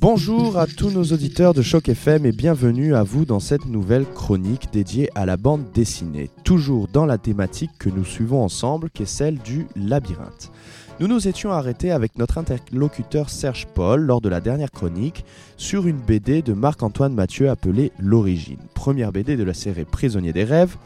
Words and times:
Bonjour 0.00 0.58
à 0.58 0.68
tous 0.68 0.90
nos 0.90 1.02
auditeurs 1.02 1.54
de 1.54 1.62
Choc 1.62 1.88
FM 1.88 2.24
et 2.24 2.32
bienvenue 2.32 2.94
à 2.94 3.02
vous 3.02 3.24
dans 3.24 3.40
cette 3.40 3.66
nouvelle 3.66 4.06
chronique 4.06 4.68
dédiée 4.72 5.10
à 5.16 5.26
la 5.26 5.36
bande 5.36 5.72
dessinée, 5.74 6.30
toujours 6.44 6.86
dans 6.86 7.04
la 7.04 7.18
thématique 7.18 7.72
que 7.80 7.88
nous 7.88 8.04
suivons 8.04 8.44
ensemble 8.44 8.90
qui 8.90 9.02
est 9.02 9.06
celle 9.06 9.38
du 9.38 9.66
labyrinthe. 9.74 10.52
Nous 11.00 11.08
nous 11.08 11.26
étions 11.26 11.50
arrêtés 11.50 11.90
avec 11.92 12.18
notre 12.18 12.36
interlocuteur 12.36 13.30
Serge 13.30 13.66
Paul 13.74 14.02
lors 14.02 14.20
de 14.20 14.28
la 14.28 14.42
dernière 14.42 14.70
chronique 14.70 15.24
sur 15.56 15.86
une 15.86 15.96
BD 15.96 16.42
de 16.42 16.52
Marc-Antoine 16.52 17.14
Mathieu 17.14 17.48
appelée 17.48 17.90
L'Origine, 17.98 18.58
première 18.74 19.10
BD 19.10 19.38
de 19.38 19.42
la 19.42 19.54
série 19.54 19.86
Prisonnier 19.86 20.34
des 20.34 20.44
rêves. 20.44 20.76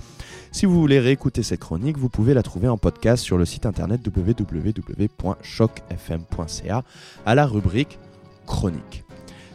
Si 0.52 0.66
vous 0.66 0.80
voulez 0.80 1.00
réécouter 1.00 1.42
cette 1.42 1.58
chronique, 1.58 1.98
vous 1.98 2.10
pouvez 2.10 2.32
la 2.32 2.45
trouver 2.45 2.69
en 2.69 2.78
podcast 2.78 3.24
sur 3.24 3.38
le 3.38 3.45
site 3.45 3.66
internet 3.66 4.02
www.chocfm.ca 4.06 6.84
à 7.27 7.34
la 7.34 7.46
rubrique 7.46 7.98
chronique. 8.46 9.03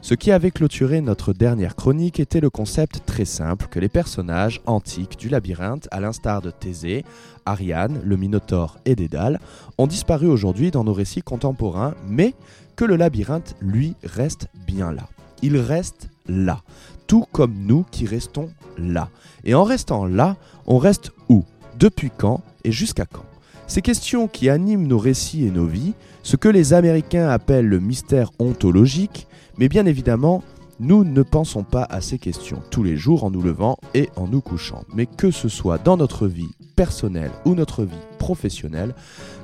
Ce 0.09 0.15
qui 0.15 0.31
avait 0.31 0.49
clôturé 0.49 1.01
notre 1.01 1.33
dernière 1.33 1.75
chronique 1.75 2.19
était 2.19 2.39
le 2.39 2.49
concept 2.49 3.05
très 3.05 3.25
simple 3.25 3.67
que 3.67 3.79
les 3.79 3.89
personnages 3.89 4.59
antiques 4.65 5.19
du 5.19 5.29
labyrinthe, 5.29 5.87
à 5.91 5.99
l'instar 5.99 6.41
de 6.41 6.49
Thésée, 6.49 7.05
Ariane, 7.45 8.01
le 8.03 8.17
Minotaure 8.17 8.79
et 8.85 8.95
Dédale, 8.95 9.39
ont 9.77 9.85
disparu 9.85 10.25
aujourd'hui 10.25 10.71
dans 10.71 10.83
nos 10.83 10.93
récits 10.93 11.21
contemporains, 11.21 11.93
mais 12.07 12.33
que 12.75 12.85
le 12.85 12.95
labyrinthe, 12.95 13.55
lui, 13.61 13.93
reste 14.03 14.47
bien 14.65 14.91
là. 14.91 15.07
Il 15.43 15.57
reste 15.57 16.09
là, 16.25 16.63
tout 17.05 17.27
comme 17.31 17.53
nous 17.53 17.85
qui 17.91 18.07
restons 18.07 18.49
là. 18.79 19.09
Et 19.43 19.53
en 19.53 19.63
restant 19.63 20.07
là, 20.07 20.37
on 20.65 20.79
reste 20.79 21.11
où? 21.29 21.45
Depuis 21.77 22.09
quand 22.09 22.41
Et 22.63 22.71
jusqu'à 22.71 23.05
quand? 23.05 23.28
Ces 23.69 23.83
questions 23.83 24.27
qui 24.27 24.49
animent 24.49 24.87
nos 24.87 24.97
récits 24.97 25.45
et 25.45 25.51
nos 25.51 25.67
vies, 25.67 25.93
ce 26.23 26.35
que 26.35 26.49
les 26.49 26.73
Américains 26.73 27.29
appellent 27.29 27.67
le 27.67 27.79
mystère 27.79 28.31
ontologique, 28.39 29.27
mais 29.59 29.69
bien 29.69 29.85
évidemment, 29.85 30.43
nous 30.79 31.03
ne 31.03 31.21
pensons 31.21 31.63
pas 31.63 31.83
à 31.83 32.01
ces 32.01 32.17
questions 32.17 32.63
tous 32.71 32.81
les 32.81 32.97
jours 32.97 33.23
en 33.23 33.29
nous 33.29 33.43
levant 33.43 33.77
et 33.93 34.09
en 34.15 34.27
nous 34.27 34.41
couchant. 34.41 34.85
Mais 34.95 35.05
que 35.05 35.29
ce 35.29 35.49
soit 35.49 35.77
dans 35.77 35.97
notre 35.97 36.25
vie 36.25 36.49
personnelle 36.75 37.29
ou 37.45 37.53
notre 37.53 37.83
vie 37.83 37.95
professionnelle, 38.17 38.95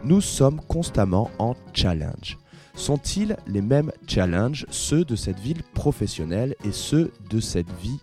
nous 0.04 0.22
sommes 0.22 0.60
constamment 0.68 1.30
en 1.38 1.54
challenge. 1.74 2.40
Sont-ils 2.74 3.38
les 3.46 3.62
mêmes 3.62 3.92
challenges, 4.08 4.66
ceux 4.72 5.06
de 5.06 5.16
cette 5.16 5.40
ville 5.40 5.62
professionnelle 5.76 6.56
et 6.66 6.72
ceux 6.72 7.12
de 7.30 7.40
cette 7.40 7.72
vie 7.80 8.00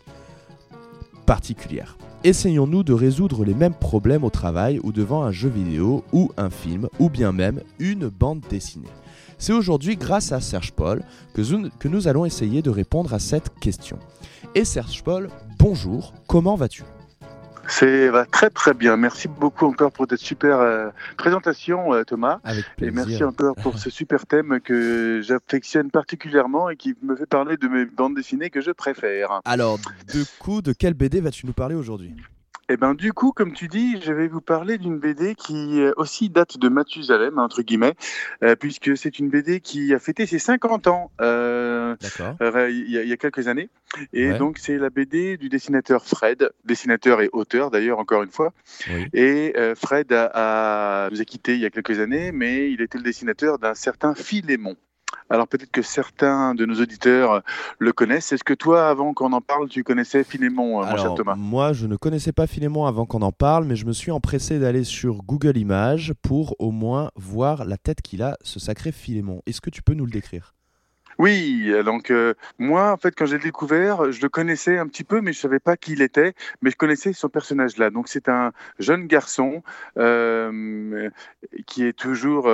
particulière? 1.26 1.96
Essayons-nous 2.24 2.84
de 2.84 2.92
résoudre 2.92 3.44
les 3.44 3.54
mêmes 3.54 3.74
problèmes 3.74 4.24
au 4.24 4.30
travail 4.30 4.78
ou 4.82 4.92
devant 4.92 5.22
un 5.22 5.32
jeu 5.32 5.48
vidéo 5.48 6.04
ou 6.12 6.30
un 6.36 6.50
film 6.50 6.88
ou 6.98 7.10
bien 7.10 7.32
même 7.32 7.60
une 7.78 8.08
bande 8.08 8.40
dessinée 8.48 8.88
c'est 9.42 9.52
aujourd'hui 9.52 9.96
grâce 9.96 10.30
à 10.30 10.40
Serge 10.40 10.70
Paul 10.70 11.02
que, 11.34 11.88
nous 11.88 12.06
allons 12.06 12.24
essayer 12.24 12.62
de 12.62 12.70
répondre 12.70 13.12
à 13.12 13.18
cette 13.18 13.58
question. 13.58 13.98
Et 14.54 14.64
Serge 14.64 15.02
Paul, 15.02 15.30
bonjour, 15.58 16.14
comment 16.28 16.54
vas-tu? 16.54 16.84
C'est 17.68 18.08
va 18.08 18.24
très 18.24 18.50
très 18.50 18.74
bien. 18.74 18.96
Merci 18.96 19.28
beaucoup 19.28 19.66
encore 19.66 19.92
pour 19.92 20.06
cette 20.08 20.18
super 20.18 20.58
euh, 20.58 20.88
présentation, 21.16 21.92
euh, 21.94 22.04
Thomas. 22.04 22.40
et 22.80 22.90
merci 22.90 23.22
encore 23.24 23.54
pour 23.56 23.78
ce 23.78 23.90
super 23.90 24.26
thème 24.26 24.60
que 24.60 25.20
j'affectionne 25.22 25.90
particulièrement 25.90 26.70
et 26.70 26.76
qui 26.76 26.94
me 27.02 27.16
fait 27.16 27.26
parler 27.26 27.56
de 27.56 27.68
mes 27.68 27.84
bandes 27.84 28.14
dessinées 28.14 28.50
que 28.50 28.60
je 28.60 28.70
préfère. 28.70 29.40
Alors, 29.44 29.78
du 30.12 30.24
coup, 30.38 30.62
de 30.62 30.72
quelle 30.72 30.94
BD 30.94 31.20
vas-tu 31.20 31.46
nous 31.46 31.52
parler 31.52 31.74
aujourd'hui? 31.74 32.14
Eh 32.68 32.76
ben, 32.76 32.94
du 32.94 33.12
coup, 33.12 33.32
comme 33.32 33.52
tu 33.52 33.68
dis, 33.68 34.00
je 34.00 34.12
vais 34.12 34.28
vous 34.28 34.40
parler 34.40 34.78
d'une 34.78 34.98
BD 34.98 35.34
qui 35.34 35.80
euh, 35.80 35.92
aussi 35.96 36.30
date 36.30 36.58
de 36.58 36.68
Mathusalem, 36.68 37.38
entre 37.38 37.62
guillemets, 37.62 37.94
euh, 38.42 38.54
puisque 38.54 38.96
c'est 38.96 39.18
une 39.18 39.28
BD 39.28 39.60
qui 39.60 39.92
a 39.92 39.98
fêté 39.98 40.26
ses 40.26 40.38
50 40.38 40.86
ans 40.86 41.10
euh, 41.20 41.96
il 42.40 42.88
y, 42.88 43.12
a 43.12 43.16
quelques 43.16 43.48
années. 43.48 43.68
Et 44.12 44.32
donc, 44.32 44.58
c'est 44.58 44.78
la 44.78 44.90
BD 44.90 45.36
du 45.36 45.48
dessinateur 45.48 46.04
Fred, 46.04 46.50
dessinateur 46.64 47.20
et 47.20 47.28
auteur 47.32 47.70
d'ailleurs, 47.70 47.98
encore 47.98 48.22
une 48.22 48.30
fois. 48.30 48.52
Et 49.12 49.54
Fred 49.76 50.12
a, 50.12 51.08
nous 51.10 51.20
a 51.20 51.24
quittés 51.24 51.54
il 51.54 51.60
y 51.60 51.66
a 51.66 51.70
quelques 51.70 51.98
années, 51.98 52.32
mais 52.32 52.70
il 52.70 52.80
était 52.80 52.98
le 52.98 53.04
dessinateur 53.04 53.58
d'un 53.58 53.74
certain 53.74 54.14
Philémon. 54.14 54.76
Alors 55.32 55.48
peut-être 55.48 55.70
que 55.70 55.80
certains 55.80 56.54
de 56.54 56.66
nos 56.66 56.74
auditeurs 56.74 57.32
euh, 57.32 57.40
le 57.78 57.94
connaissent. 57.94 58.32
Est-ce 58.32 58.44
que 58.44 58.52
toi, 58.52 58.90
avant 58.90 59.14
qu'on 59.14 59.32
en 59.32 59.40
parle, 59.40 59.66
tu 59.66 59.82
connaissais 59.82 60.24
Philémon, 60.24 60.82
euh, 60.82 60.86
mon 60.86 60.96
cher 60.98 61.14
Thomas? 61.14 61.36
Moi, 61.36 61.72
je 61.72 61.86
ne 61.86 61.96
connaissais 61.96 62.32
pas 62.32 62.46
Philémon 62.46 62.84
avant 62.84 63.06
qu'on 63.06 63.22
en 63.22 63.32
parle, 63.32 63.64
mais 63.64 63.74
je 63.74 63.86
me 63.86 63.92
suis 63.92 64.10
empressé 64.10 64.58
d'aller 64.58 64.84
sur 64.84 65.22
Google 65.22 65.56
Images 65.56 66.12
pour 66.20 66.54
au 66.58 66.70
moins 66.70 67.10
voir 67.16 67.64
la 67.64 67.78
tête 67.78 68.02
qu'il 68.02 68.22
a, 68.22 68.36
ce 68.42 68.60
sacré 68.60 68.92
Philémon. 68.92 69.40
Est-ce 69.46 69.62
que 69.62 69.70
tu 69.70 69.82
peux 69.82 69.94
nous 69.94 70.04
le 70.04 70.12
décrire? 70.12 70.52
Oui, 71.18 71.66
euh, 71.68 71.82
donc 71.82 72.10
euh, 72.10 72.34
moi, 72.58 72.92
en 72.92 72.96
fait, 72.96 73.14
quand 73.16 73.26
j'ai 73.26 73.38
découvert, 73.38 74.12
je 74.12 74.20
le 74.22 74.28
connaissais 74.28 74.78
un 74.78 74.86
petit 74.86 75.04
peu, 75.04 75.20
mais 75.20 75.32
je 75.32 75.40
savais 75.40 75.58
pas 75.58 75.76
qui 75.76 75.92
il 75.92 76.02
était, 76.02 76.34
mais 76.62 76.70
je 76.70 76.76
connaissais 76.76 77.12
son 77.12 77.28
personnage-là. 77.28 77.90
Donc 77.90 78.08
c'est 78.08 78.28
un 78.28 78.52
jeune 78.78 79.06
garçon 79.06 79.62
euh, 79.98 81.10
qui 81.66 81.84
est 81.84 81.92
toujours 81.92 82.50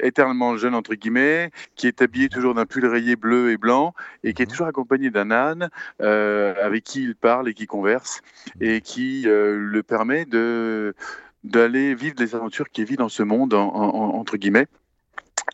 éternellement 0.00 0.56
jeune 0.56 0.74
entre 0.74 0.94
guillemets, 0.94 1.50
qui 1.74 1.86
est 1.86 2.02
habillé 2.02 2.28
toujours 2.28 2.54
d'un 2.54 2.66
pull 2.66 2.86
rayé 2.86 3.16
bleu 3.16 3.50
et 3.50 3.56
blanc, 3.56 3.94
et 4.22 4.32
qui 4.32 4.42
est 4.42 4.46
mhm. 4.46 4.50
toujours 4.50 4.66
accompagné 4.66 5.10
d'un 5.10 5.30
âne 5.30 5.70
avec 5.98 6.84
qui 6.84 7.02
il 7.02 7.16
parle 7.16 7.48
et 7.48 7.54
qui 7.54 7.66
converse, 7.66 8.22
et 8.60 8.80
qui 8.80 9.24
le 9.26 9.80
permet 9.82 10.24
de 10.24 10.94
d'aller 11.44 11.94
vivre 11.94 12.16
les 12.18 12.34
aventures 12.34 12.68
qu'il 12.68 12.84
vit 12.84 12.96
dans 12.96 13.08
ce 13.08 13.22
monde 13.22 13.54
entre 13.54 14.36
guillemets. 14.36 14.66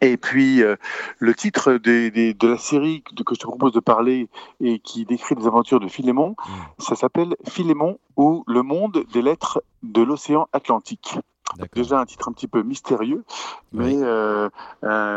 Et 0.00 0.16
puis, 0.16 0.62
euh, 0.62 0.77
le 1.19 1.34
titre 1.34 1.75
de 1.75 2.47
la 2.47 2.59
série 2.59 3.03
que 3.03 3.34
je 3.34 3.41
te 3.41 3.47
propose 3.47 3.72
de 3.72 3.81
parler 3.81 4.28
et 4.60 4.78
qui 4.78 5.05
décrit 5.05 5.34
les 5.34 5.47
aventures 5.47 5.81
de 5.81 5.88
Philémon, 5.88 6.31
mm. 6.31 6.53
ça 6.78 6.97
s'appelle 6.97 7.37
Philémon 7.49 7.99
ou 8.16 8.44
le 8.47 8.62
monde 8.62 9.04
des 9.12 9.22
lettres 9.22 9.62
de 9.83 10.03
l'océan 10.03 10.49
Atlantique. 10.53 11.19
Déjà 11.75 12.00
un 12.00 12.05
titre 12.05 12.28
un 12.28 12.32
petit 12.32 12.49
peu 12.49 12.62
mystérieux, 12.62 13.22
mais 13.72 13.94
euh, 13.97 14.49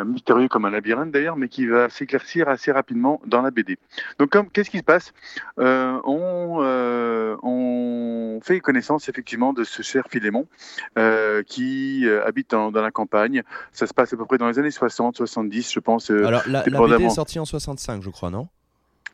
mystérieux 0.06 0.48
comme 0.48 0.66
un 0.66 0.70
labyrinthe 0.70 1.12
d'ailleurs, 1.12 1.36
mais 1.36 1.50
qui 1.50 1.66
va 1.66 1.90
s'éclaircir 1.90 2.48
assez 2.48 2.72
rapidement 2.72 3.22
dans 3.26 3.42
la 3.42 3.50
BD. 3.50 3.78
Donc, 4.20 4.36
qu'est-ce 4.52 4.70
qui 4.70 4.80
se 4.80 4.84
passe? 4.84 5.14
Euh, 5.60 6.00
on, 6.04 6.60
euh, 6.62 7.36
on 7.42 8.40
fait 8.44 8.60
connaissance 8.60 9.10
effectivement 9.10 9.54
de 9.54 9.64
ce 9.64 9.82
cher 9.82 10.04
Philémon 10.10 10.48
qui 11.48 12.08
habite 12.26 12.52
dans, 12.52 12.72
la 12.72 12.92
campagne. 12.92 13.44
Ça 13.72 13.88
se 13.88 13.94
passe 13.94 14.14
à 14.14 14.18
peu 14.18 14.26
près 14.26 14.38
dans 14.38 14.48
les 14.48 14.60
années 14.60 14.72
60, 14.72 15.16
70, 15.18 15.72
je 15.72 15.80
pense. 15.80 16.12
Alors, 16.12 16.44
la, 16.48 16.64
la 16.68 16.80
BD 16.80 17.06
est 17.06 17.10
sortie 17.10 17.40
en 17.40 17.46
65, 17.46 18.04
je 18.04 18.10
crois, 18.10 18.30
non? 18.30 18.48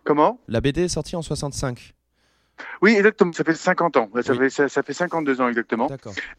Comment? 0.04 0.40
La 0.48 0.60
BD 0.60 0.84
est 0.84 0.90
sortie 0.90 1.16
en 1.16 1.22
65. 1.22 1.94
Oui, 2.82 2.96
exactement. 2.96 3.32
Ça 3.34 3.44
fait 3.44 3.54
50 3.54 3.98
ans. 3.98 4.10
Ça, 4.22 4.36
fait, 4.36 4.50
ça, 4.50 4.84
fait 4.84 4.94
52 4.94 5.42
ans 5.42 5.48
exactement. 5.48 5.90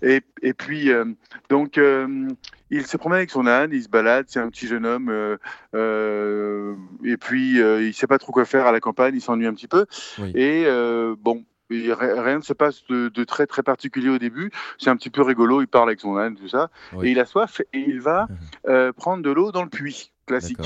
Et, 0.02 0.22
et 0.42 0.52
puis, 0.52 0.90
euh, 0.90 1.04
donc, 1.48 1.78
euh, 1.78 2.28
il 2.70 2.86
se 2.86 2.96
promène 2.96 3.18
avec 3.18 3.30
son 3.30 3.46
âne, 3.46 3.70
il 3.72 3.82
se 3.82 3.88
balade. 3.88 4.26
C'est 4.28 4.40
un 4.40 4.48
petit 4.48 4.66
jeune 4.66 4.86
homme. 4.86 5.10
Euh, 5.74 6.74
et 7.04 7.16
puis, 7.16 7.56
il 7.56 7.86
ne 7.86 7.92
sait 7.92 8.06
pas 8.06 8.18
trop 8.18 8.32
quoi 8.32 8.44
faire 8.44 8.66
à 8.66 8.72
la 8.72 8.80
campagne. 8.80 9.14
Il 9.14 9.20
s'ennuie 9.20 9.46
un 9.46 9.54
petit 9.54 9.68
peu. 9.68 9.86
Et 10.34 10.64
bon, 11.18 11.44
rien 11.70 12.38
ne 12.38 12.42
se 12.42 12.52
passe 12.52 12.84
de, 12.88 13.24
très 13.24 13.46
très 13.46 13.62
particulier 13.62 14.10
au 14.10 14.18
début. 14.18 14.50
C'est 14.78 14.90
un 14.90 14.96
petit 14.96 15.10
peu 15.10 15.22
rigolo. 15.22 15.60
Il 15.62 15.68
parle 15.68 15.88
avec 15.88 16.00
son 16.00 16.16
âne, 16.16 16.36
tout 16.36 16.48
ça. 16.48 16.70
Et 17.02 17.10
il 17.10 17.20
a 17.20 17.26
soif 17.26 17.60
et 17.72 17.78
il 17.78 18.00
va 18.00 18.28
mmh. 18.64 18.92
prendre 18.92 19.22
de 19.22 19.30
l'eau 19.30 19.52
dans 19.52 19.62
le 19.62 19.70
puits 19.70 20.13
classique. 20.24 20.58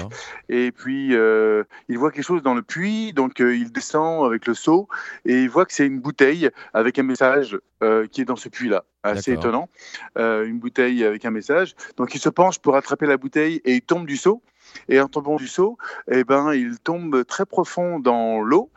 Et 0.49 0.72
puis, 0.72 1.14
euh, 1.14 1.64
il 1.88 1.99
voit 1.99 2.10
quelque 2.10 2.25
chose 2.25 2.43
dans 2.43 2.55
le 2.55 2.62
puits, 2.62 3.12
donc 3.12 3.40
euh, 3.40 3.56
il 3.56 3.72
descend 3.72 4.26
avec 4.26 4.46
le 4.46 4.55
seau 4.55 4.88
et 5.25 5.43
il 5.43 5.50
voit 5.50 5.66
que 5.66 5.72
c'est 5.72 5.87
une 5.87 6.00
bouteille 6.00 6.50
avec 6.75 6.99
un 6.99 7.02
message 7.02 7.58
euh, 7.82 8.06
qui 8.06 8.20
est 8.20 8.25
dans 8.25 8.37
ce 8.37 8.49
puits-là. 8.49 8.84
Assez 9.05 9.32
étonnant. 9.32 9.70
une 10.16 10.58
bouteille 10.58 11.02
avec 11.05 11.25
un 11.25 11.31
message. 11.31 11.75
Donc, 11.96 12.14
il 12.14 12.20
se 12.20 12.28
penche 12.28 12.58
pour 12.58 12.76
attraper 12.76 13.06
la 13.06 13.16
bouteille 13.16 13.62
et 13.64 13.76
il 13.76 13.82
tombe 13.82 14.06
du 14.06 14.16
seau. 14.16 14.43
Et 14.90 15.00
en 15.00 15.08
tombant 15.08 15.37
du 15.37 15.49
seau, 15.49 15.78
eh 16.10 16.25
ben, 16.25 16.52
il 16.52 16.78
tombe 16.78 17.25
très 17.25 17.46
profond 17.46 18.00
dans 18.00 18.43
l'eau. 18.43 18.70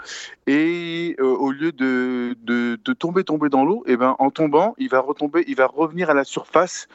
Et 0.47 1.17
au 1.19 1.51
lieu 1.51 1.73
de, 1.73 2.37
de, 2.43 2.79
de, 2.81 2.93
tomber, 2.93 3.25
tomber 3.25 3.49
dans 3.49 3.65
l'eau, 3.65 3.83
eh 3.87 3.97
ben, 3.97 4.15
en 4.19 4.29
tombant, 4.29 4.73
il 4.77 4.87
va 4.87 5.01
retomber, 5.01 5.43
il 5.47 5.55
va 5.55 5.67
revenir 5.67 6.09
à 6.09 6.13
la 6.13 6.23
surface 6.23 6.87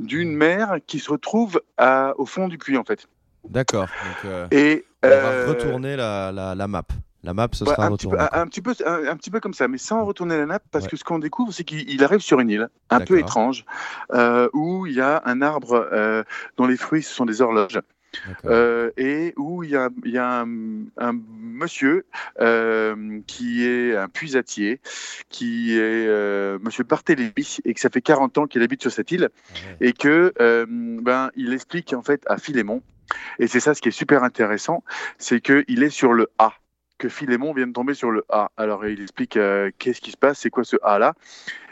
d'une 0.00 0.32
mer 0.32 0.78
qui 0.86 0.98
se 0.98 1.10
retrouve 1.10 1.62
à, 1.76 2.14
au 2.18 2.26
fond 2.26 2.48
du 2.48 2.58
puits, 2.58 2.76
en 2.76 2.84
fait. 2.84 3.06
D'accord. 3.48 3.88
Euh, 4.24 4.46
et 4.50 4.84
on 5.02 5.08
va 5.08 5.14
euh, 5.14 5.46
retourner 5.48 5.96
la, 5.96 6.30
la, 6.32 6.68
map. 6.68 6.84
La 7.22 7.34
map, 7.34 7.48
ce 7.52 7.64
sera 7.64 7.86
un, 7.86 7.96
petit 7.96 8.06
peu, 8.06 8.18
un, 8.18 8.28
un 8.32 8.46
petit 8.46 8.62
peu, 8.62 8.74
un, 8.86 9.06
un 9.08 9.16
petit 9.16 9.30
peu 9.30 9.40
comme 9.40 9.54
ça, 9.54 9.68
mais 9.68 9.78
sans 9.78 10.04
retourner 10.04 10.36
la 10.38 10.46
nappe, 10.46 10.64
parce 10.70 10.84
Ouais. 10.84 10.90
que 10.90 10.96
ce 10.96 11.04
qu'on 11.04 11.18
découvre, 11.18 11.52
c'est 11.52 11.64
qu'il 11.64 11.88
il 11.90 12.02
arrive 12.04 12.20
sur 12.20 12.40
une 12.40 12.50
île 12.50 12.68
un 12.90 13.00
peu 13.00 13.18
étrange, 13.18 13.64
euh, 14.12 14.48
où 14.52 14.86
il 14.86 14.94
y 14.94 15.00
a 15.00 15.22
un 15.24 15.42
arbre 15.42 15.88
euh, 15.92 16.22
dont 16.56 16.66
les 16.66 16.76
fruits 16.76 17.02
ce 17.02 17.12
sont 17.14 17.26
des 17.26 17.42
horloges, 17.42 17.80
euh, 18.46 18.90
et 18.96 19.34
où 19.36 19.62
il 19.62 19.70
y 19.70 19.76
a, 19.76 19.88
y 20.04 20.18
a 20.18 20.40
un, 20.40 20.48
un 20.98 21.12
monsieur 21.40 22.06
euh, 22.40 23.20
qui 23.26 23.64
est 23.66 23.96
un 23.96 24.08
puisatier, 24.08 24.80
qui 25.28 25.74
est 25.76 26.06
euh, 26.08 26.58
Monsieur 26.62 26.84
Barthélémy, 26.84 27.58
et 27.64 27.74
que 27.74 27.80
ça 27.80 27.90
fait 27.90 28.02
40 28.02 28.38
ans 28.38 28.46
qu'il 28.46 28.62
habite 28.62 28.80
sur 28.82 28.90
cette 28.92 29.10
île, 29.12 29.28
Ah 29.30 29.58
ouais. 29.80 29.88
et 29.88 29.92
que 29.92 30.32
ben 31.02 31.30
il 31.36 31.52
explique 31.52 31.92
en 31.92 32.02
fait 32.02 32.22
à 32.26 32.38
Philémon, 32.38 32.82
et 33.38 33.46
c'est 33.46 33.60
ça 33.60 33.74
ce 33.74 33.80
qui 33.80 33.88
est 33.88 33.92
super 33.92 34.22
intéressant, 34.24 34.82
c'est 35.18 35.40
que 35.40 35.64
il 35.68 35.82
est 35.82 35.90
sur 35.90 36.12
le 36.12 36.28
A, 36.38 36.52
que 36.98 37.08
Philémon 37.08 37.52
vient 37.54 37.66
de 37.66 37.72
tomber 37.72 37.94
sur 37.94 38.10
le 38.10 38.24
A. 38.28 38.50
Alors 38.56 38.86
il 38.86 39.00
explique 39.00 39.36
euh, 39.36 39.70
qu'est-ce 39.78 40.00
qui 40.00 40.10
se 40.10 40.16
passe, 40.16 40.38
c'est 40.40 40.50
quoi 40.50 40.64
ce 40.64 40.76
A 40.82 40.98
là, 40.98 41.14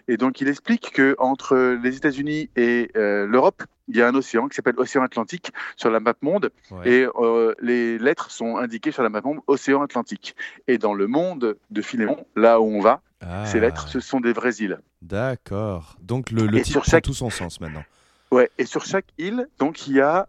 et 0.06 0.16
donc 0.16 0.40
il 0.40 0.49
explique 0.49 0.90
que 0.93 1.14
entre 1.19 1.78
les 1.82 1.96
États-Unis 1.96 2.49
et 2.56 2.90
euh, 2.96 3.26
l'Europe, 3.26 3.62
il 3.88 3.96
y 3.96 4.02
a 4.02 4.08
un 4.08 4.14
océan 4.14 4.49
qui 4.49 4.55
s'appelle 4.56 4.75
Océan 4.78 5.02
Atlantique 5.02 5.50
sur 5.76 5.90
la 5.90 5.99
map 6.00 6.12
monde, 6.22 6.50
Ouais. 6.70 6.90
et 6.90 7.06
euh, 7.19 7.55
les 7.61 7.99
lettres 7.99 8.31
sont 8.31 8.56
indiquées 8.58 8.90
sur 8.90 9.02
la 9.02 9.08
map 9.08 9.22
monde 9.22 9.38
Océan 9.46 9.82
Atlantique. 9.82 10.37
Et 10.66 10.76
dans 10.76 10.93
le 10.93 11.06
monde 11.06 11.56
de 11.70 11.82
Philémon, 11.82 12.26
là 12.37 12.61
où 12.61 12.64
on 12.66 12.81
va, 12.81 13.00
ces 13.46 13.56
Ah, 13.58 13.61
lettres, 13.61 13.88
ce 13.88 14.00
sont 14.00 14.20
des 14.20 14.32
vraies 14.34 14.56
îles. 14.61 14.78
D'accord. 15.00 15.96
Donc 16.00 16.31
le, 16.31 16.46
le 16.46 16.58
titre 16.58 16.66
sur 16.70 16.81
prend 16.82 16.90
chaque- 16.90 17.04
tout 17.04 17.14
son 17.14 17.31
sens 17.31 17.61
maintenant. 17.61 17.82
Ouais, 18.31 18.50
et 18.58 18.66
sur 18.66 18.84
chaque 18.84 19.06
île, 19.16 19.49
donc 19.58 19.87
il 19.87 19.94
y 19.94 20.00
a 20.02 20.28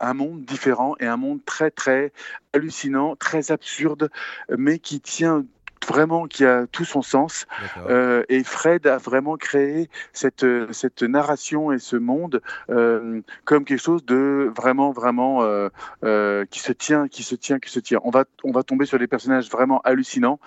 un 0.00 0.14
monde 0.14 0.44
différent 0.44 0.94
et 1.00 1.06
un 1.06 1.16
monde 1.16 1.44
très 1.44 1.70
très 1.70 2.12
hallucinant, 2.52 3.16
très 3.16 3.50
absurde, 3.52 4.10
mais 4.56 4.78
qui 4.78 5.00
tient 5.00 5.44
vraiment, 5.88 6.28
qui 6.28 6.44
a 6.46 6.68
tout 6.68 6.84
son 6.84 7.02
sens. 7.02 7.44
Euh, 7.90 8.22
et 8.28 8.44
Fred 8.44 8.86
a 8.86 8.98
vraiment 8.98 9.36
créé 9.36 9.90
cette 10.12 10.46
cette 10.70 11.02
narration 11.02 11.72
et 11.72 11.80
ce 11.80 11.96
monde 11.96 12.40
euh, 12.70 13.20
comme 13.44 13.64
quelque 13.64 13.80
chose 13.82 14.04
de 14.04 14.52
vraiment 14.56 14.92
vraiment 14.92 15.42
euh, 15.42 16.44
qui 16.50 16.60
se 16.60 16.70
tient, 16.72 17.08
qui 17.08 17.24
se 17.24 17.34
tient, 17.34 17.58
qui 17.58 17.68
se 17.70 17.80
tient. 17.80 17.98
On 18.04 18.10
va 18.10 18.24
on 18.44 18.52
va 18.52 18.62
tomber 18.62 18.86
sur 18.86 18.98
des 19.00 19.08
personnages 19.08 19.50
vraiment 19.50 19.80
hallucinants. 19.80 20.38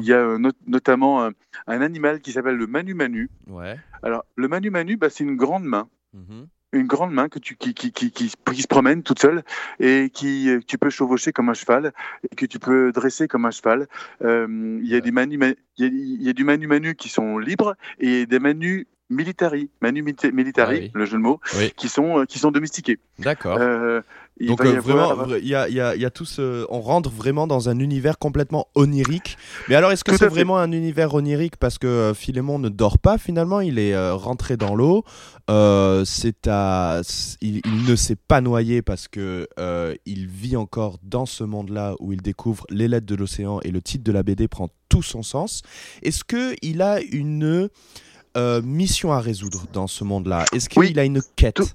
Il 0.00 0.04
y 0.06 0.12
a 0.12 0.36
not- 0.36 0.52
notamment 0.66 1.24
un 1.66 1.80
animal 1.80 2.20
qui 2.20 2.32
s'appelle 2.32 2.56
le 2.56 2.66
Manu 2.66 2.92
Manu. 2.92 3.30
Ouais. 3.46 3.78
Alors 4.02 4.24
le 4.36 4.46
Manu 4.48 4.68
Manu, 4.68 4.96
bah, 4.98 5.08
c'est 5.08 5.24
une 5.24 5.36
grande 5.36 5.64
main 5.64 5.88
Mhm. 6.12 6.48
Une 6.72 6.86
grande 6.86 7.12
main 7.12 7.28
que 7.28 7.38
tu, 7.38 7.56
qui, 7.56 7.74
qui, 7.74 7.92
qui, 7.92 8.10
qui, 8.10 8.32
qui 8.52 8.62
se 8.62 8.66
promène 8.66 9.02
toute 9.02 9.18
seule 9.20 9.42
et 9.78 10.10
qui 10.12 10.48
euh, 10.48 10.60
que 10.60 10.64
tu 10.64 10.78
peux 10.78 10.90
chevaucher 10.90 11.32
comme 11.32 11.48
un 11.50 11.54
cheval 11.54 11.92
et 12.30 12.34
que 12.34 12.46
tu 12.46 12.58
peux 12.58 12.92
dresser 12.92 13.28
comme 13.28 13.44
un 13.44 13.50
cheval. 13.50 13.86
Euh, 14.24 14.78
Il 14.82 14.88
y 14.88 14.94
a 14.94 15.00
des 15.00 15.10
manu, 15.12 15.38
il 15.76 15.84
y 15.84 15.84
a, 15.84 15.90
il 15.92 16.22
y 16.22 16.28
a 16.28 16.32
du 16.32 16.44
manu 16.44 16.66
manu 16.66 16.94
qui 16.94 17.08
sont 17.08 17.38
libres 17.38 17.74
et 18.00 18.26
des 18.26 18.38
manu 18.38 18.86
militari, 19.10 19.68
manu 19.82 20.02
milita- 20.02 20.32
militari, 20.32 20.76
Ah 20.78 20.82
oui. 20.84 20.90
le 20.94 21.04
jeu 21.04 21.18
de 21.18 21.22
mots, 21.22 21.40
Oui. 21.58 21.70
qui 21.76 21.88
sont 21.90 22.20
euh, 22.20 22.24
qui 22.24 22.38
sont 22.38 22.50
domestiqués. 22.50 22.98
D'accord. 23.18 23.58
Euh, 23.60 24.00
il 24.40 24.48
Donc 24.48 24.60
euh, 24.64 24.80
vraiment, 24.80 25.14
vra- 25.14 25.38
il 25.40 25.46
y 25.46 25.54
a, 25.54 25.68
il 25.68 25.74
y 25.74 25.80
a- 25.80 25.94
il 25.94 26.00
y 26.02 26.04
a 26.04 26.10
tout 26.10 26.24
ce... 26.24 26.66
on 26.70 26.80
rentre 26.80 27.10
vraiment 27.10 27.46
dans 27.46 27.68
un 27.68 27.78
univers 27.78 28.18
complètement 28.18 28.66
onirique. 28.74 29.36
Mais 29.68 29.74
alors, 29.74 29.92
est-ce 29.92 30.02
que 30.04 30.16
c'est 30.16 30.26
vraiment 30.26 30.58
un 30.58 30.72
univers 30.72 31.14
onirique 31.14 31.56
parce 31.56 31.78
que 31.78 31.86
euh, 31.86 32.14
Philémon 32.14 32.58
ne 32.58 32.68
dort 32.68 32.98
pas 32.98 33.18
finalement? 33.18 33.60
Il 33.60 33.78
est 33.78 33.94
euh, 33.94 34.14
rentré 34.14 34.56
dans 34.56 34.74
l'eau. 34.74 35.04
Euh, 35.50 36.04
c'est 36.04 36.46
à, 36.48 37.02
il, 37.40 37.60
il 37.64 37.84
ne 37.86 37.94
s'est 37.94 38.16
pas 38.16 38.40
noyé 38.40 38.82
parce 38.82 39.06
que 39.08 39.46
il 40.06 40.26
vit 40.26 40.56
encore 40.56 40.98
dans 41.02 41.26
ce 41.26 41.44
monde-là 41.44 41.94
où 42.00 42.12
il 42.12 42.22
découvre 42.22 42.64
les 42.70 42.88
lettres 42.88 43.06
de 43.06 43.14
l'océan 43.14 43.60
et 43.62 43.70
le 43.70 43.82
titre 43.82 44.04
de 44.04 44.12
la 44.12 44.22
BD 44.22 44.48
prend 44.48 44.68
tout 44.88 45.02
son 45.02 45.22
sens. 45.22 45.62
Est-ce 46.02 46.24
que 46.24 46.54
il 46.62 46.80
a 46.82 47.00
une 47.00 47.68
euh, 48.36 48.62
mission 48.62 49.12
à 49.12 49.20
résoudre 49.20 49.66
dans 49.72 49.86
ce 49.86 50.04
monde-là? 50.04 50.44
Est-ce 50.54 50.68
qu'il 50.68 50.80
Oui. 50.80 50.98
a 50.98 51.04
une 51.04 51.20
quête? 51.36 51.56
Tout- 51.56 51.66